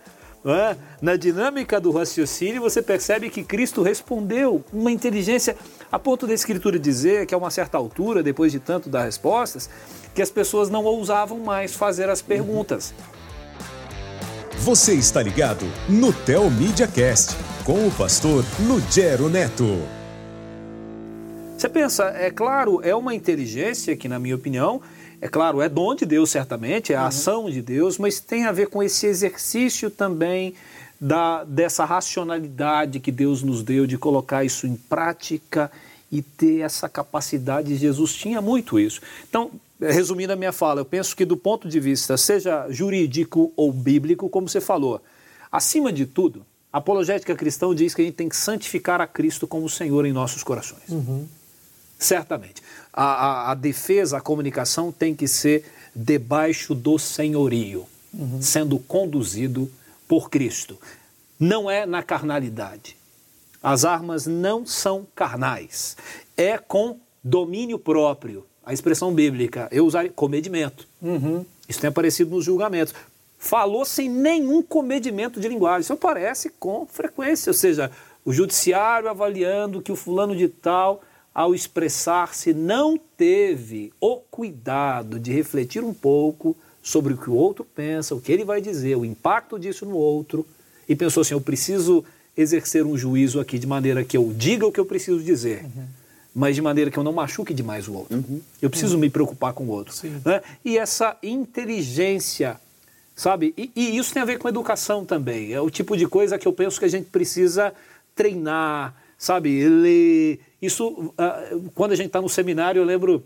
[0.44, 0.76] É?
[1.00, 5.56] Na dinâmica do raciocínio, você percebe que Cristo respondeu uma inteligência
[5.90, 9.70] a ponto da Escritura dizer que, a uma certa altura, depois de tanto dar respostas,
[10.12, 12.92] que as pessoas não ousavam mais fazer as perguntas.
[14.58, 20.01] Você está ligado no Tel Media Cast com o pastor Lugero Neto.
[21.62, 24.82] Você pensa, é claro, é uma inteligência que, na minha opinião,
[25.20, 27.06] é claro, é dom de Deus, certamente, é a uhum.
[27.06, 30.54] ação de Deus, mas tem a ver com esse exercício também
[31.00, 35.70] da, dessa racionalidade que Deus nos deu de colocar isso em prática
[36.10, 37.76] e ter essa capacidade.
[37.76, 39.00] Jesus tinha muito isso.
[39.28, 43.72] Então, resumindo a minha fala, eu penso que do ponto de vista, seja jurídico ou
[43.72, 45.00] bíblico, como você falou,
[45.52, 49.46] acima de tudo, a apologética cristã diz que a gente tem que santificar a Cristo
[49.46, 50.88] como Senhor em nossos corações.
[50.88, 51.24] Uhum.
[52.02, 52.60] Certamente.
[52.92, 58.42] A, a, a, defesa, a comunicação tem que ser debaixo do senhorio, uhum.
[58.42, 59.70] sendo conduzido
[60.08, 60.78] por Cristo.
[61.38, 62.96] Não é na carnalidade.
[63.62, 65.96] As armas não são carnais.
[66.36, 68.44] É com domínio próprio.
[68.66, 70.88] A expressão bíblica, eu usaria comedimento.
[71.00, 71.46] Uhum.
[71.68, 72.94] Isso tem aparecido nos julgamentos.
[73.38, 75.82] Falou sem nenhum comedimento de linguagem.
[75.82, 77.50] Isso aparece com frequência.
[77.50, 77.92] Ou seja,
[78.24, 81.00] o judiciário avaliando que o fulano de tal
[81.34, 87.64] ao expressar-se, não teve o cuidado de refletir um pouco sobre o que o outro
[87.64, 90.46] pensa, o que ele vai dizer, o impacto disso no outro,
[90.88, 92.04] e pensou assim: eu preciso
[92.36, 95.64] exercer um juízo aqui de maneira que eu diga o que eu preciso dizer.
[95.64, 95.84] Uhum.
[96.34, 98.16] Mas de maneira que eu não machuque demais o outro.
[98.16, 98.40] Uhum.
[98.60, 99.00] Eu preciso uhum.
[99.00, 99.94] me preocupar com o outro.
[100.24, 100.40] Né?
[100.64, 102.58] E essa inteligência,
[103.14, 103.52] sabe?
[103.56, 105.52] E, e isso tem a ver com educação também.
[105.52, 107.74] É o tipo de coisa que eu penso que a gente precisa
[108.14, 109.68] treinar, sabe?
[109.68, 113.22] Ler, isso, uh, quando a gente está no seminário, eu lembro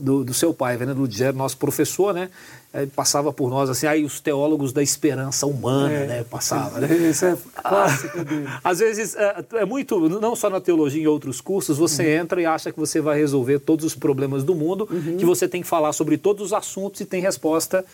[0.00, 2.30] do, do seu pai, Fernando Ludgero, nosso professor, né?
[2.72, 6.24] Ele passava por nós assim, aí os teólogos da esperança humana, é, né?
[6.24, 6.88] Passava, né?
[7.10, 8.46] Isso é clássico dele.
[8.64, 12.22] Às vezes, é, é, muito, não só na teologia, em outros cursos, você uhum.
[12.22, 15.18] entra e acha que você vai resolver todos os problemas do mundo, uhum.
[15.18, 17.84] que você tem que falar sobre todos os assuntos e tem resposta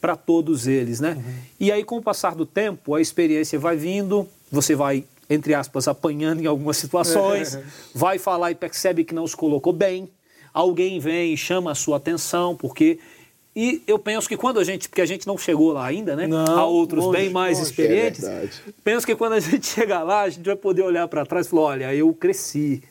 [0.00, 1.14] para todos eles, né?
[1.16, 1.34] Uhum.
[1.58, 5.88] E aí, com o passar do tempo, a experiência vai vindo, você vai entre aspas,
[5.88, 7.62] apanhando em algumas situações, é.
[7.94, 10.08] vai falar e percebe que não se colocou bem,
[10.52, 12.98] alguém vem e chama a sua atenção, porque.
[13.58, 16.26] E eu penso que quando a gente, porque a gente não chegou lá ainda, né?
[16.26, 18.48] Não, a outros longe, bem mais longe, experientes, é
[18.84, 21.50] penso que quando a gente chegar lá, a gente vai poder olhar para trás e
[21.50, 22.82] falar: olha, eu cresci,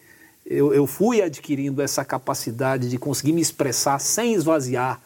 [0.44, 5.00] eu, eu fui adquirindo essa capacidade de conseguir me expressar sem esvaziar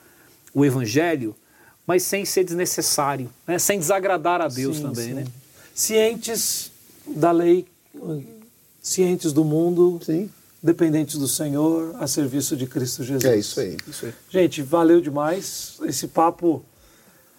[0.54, 1.36] o evangelho,
[1.86, 3.60] mas sem ser desnecessário, né?
[3.60, 5.14] sem desagradar a Deus sim, também, sim.
[5.14, 5.26] né?
[5.76, 6.72] Cientes
[7.16, 7.68] da lei,
[8.82, 10.30] cientes do mundo, Sim.
[10.62, 13.26] dependentes do Senhor, a serviço de Cristo Jesus.
[13.26, 13.78] É isso aí.
[13.88, 14.14] Isso aí.
[14.30, 15.78] Gente, valeu demais.
[15.84, 16.64] Esse papo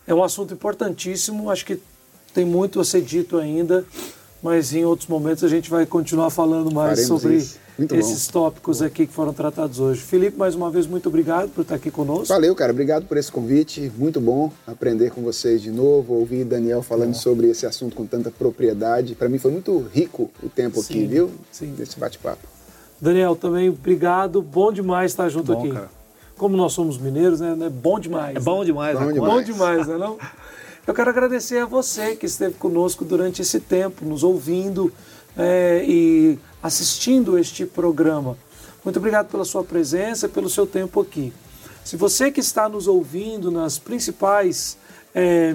[0.07, 1.51] é um assunto importantíssimo.
[1.51, 1.81] Acho que
[2.35, 3.85] tem muito a ser dito ainda,
[4.43, 7.59] mas em outros momentos a gente vai continuar falando mais Faremos sobre isso
[7.93, 8.33] esses bom.
[8.33, 10.01] tópicos aqui que foram tratados hoje.
[10.01, 12.27] Felipe, mais uma vez, muito obrigado por estar aqui conosco.
[12.27, 12.73] Valeu, cara.
[12.73, 13.91] Obrigado por esse convite.
[13.97, 18.31] Muito bom aprender com vocês de novo, ouvir Daniel falando sobre esse assunto com tanta
[18.31, 19.15] propriedade.
[19.15, 21.31] Para mim foi muito rico o tempo sim, aqui, viu?
[21.51, 21.75] Sim.
[21.79, 22.47] Nesse bate-papo.
[23.01, 24.43] Daniel, também obrigado.
[24.43, 25.73] Bom demais estar junto bom, aqui.
[25.73, 25.89] Cara.
[26.37, 27.57] Como nós somos mineiros, né?
[27.61, 28.37] É bom demais.
[28.37, 28.99] É bom demais.
[28.99, 29.13] Bom, né?
[29.13, 29.33] demais.
[29.33, 29.97] bom demais, né?
[29.97, 30.19] Não?
[30.87, 34.93] Eu quero agradecer a você que esteve conosco durante esse tempo, nos ouvindo
[35.37, 38.37] é, e assistindo este programa.
[38.85, 41.33] Muito obrigado pela sua presença, pelo seu tempo aqui.
[41.85, 44.77] Se você que está nos ouvindo nas principais
[45.15, 45.55] é,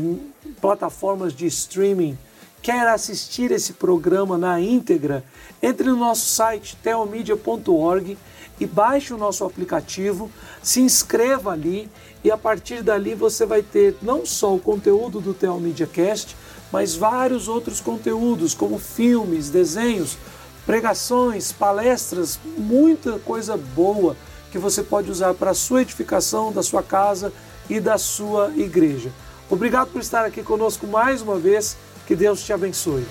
[0.60, 2.18] plataformas de streaming
[2.62, 5.24] quer assistir esse programa na íntegra,
[5.62, 8.18] entre no nosso site teomedia.org
[8.60, 10.32] e baixe o nosso aplicativo,
[10.64, 11.90] se inscreva ali
[12.24, 16.36] e a partir dali você vai ter não só o conteúdo do Teomedia Cast,
[16.72, 20.18] mas vários outros conteúdos como filmes, desenhos,
[20.66, 24.16] pregações, palestras, muita coisa boa
[24.52, 27.32] que você pode usar para a sua edificação da sua casa
[27.70, 29.12] e da sua igreja.
[29.50, 31.78] Obrigado por estar aqui conosco mais uma vez.
[32.08, 33.06] Que Deus te abençoe.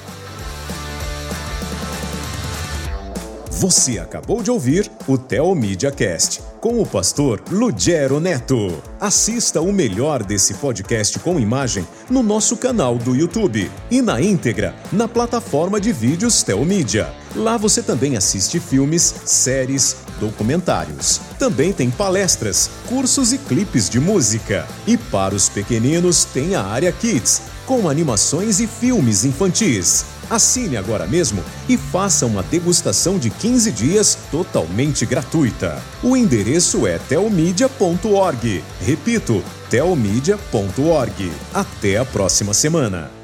[3.65, 8.71] Você acabou de ouvir o Teomídia Cast com o pastor Lugero Neto.
[9.01, 14.75] Assista o melhor desse podcast com imagem no nosso canal do YouTube e na íntegra
[14.93, 17.11] na plataforma de vídeos Teomídia.
[17.35, 21.23] Lá você também assiste filmes, séries, documentários.
[21.39, 24.69] Também tem palestras, cursos e clipes de música.
[24.87, 30.05] E para os pequeninos tem a área Kids, com animações e filmes infantis.
[30.31, 35.83] Assine agora mesmo e faça uma degustação de 15 dias totalmente gratuita.
[36.03, 38.65] O endereço é telmedia.org.
[38.81, 41.33] Repito, telmedia.org.
[41.53, 43.24] Até a próxima semana.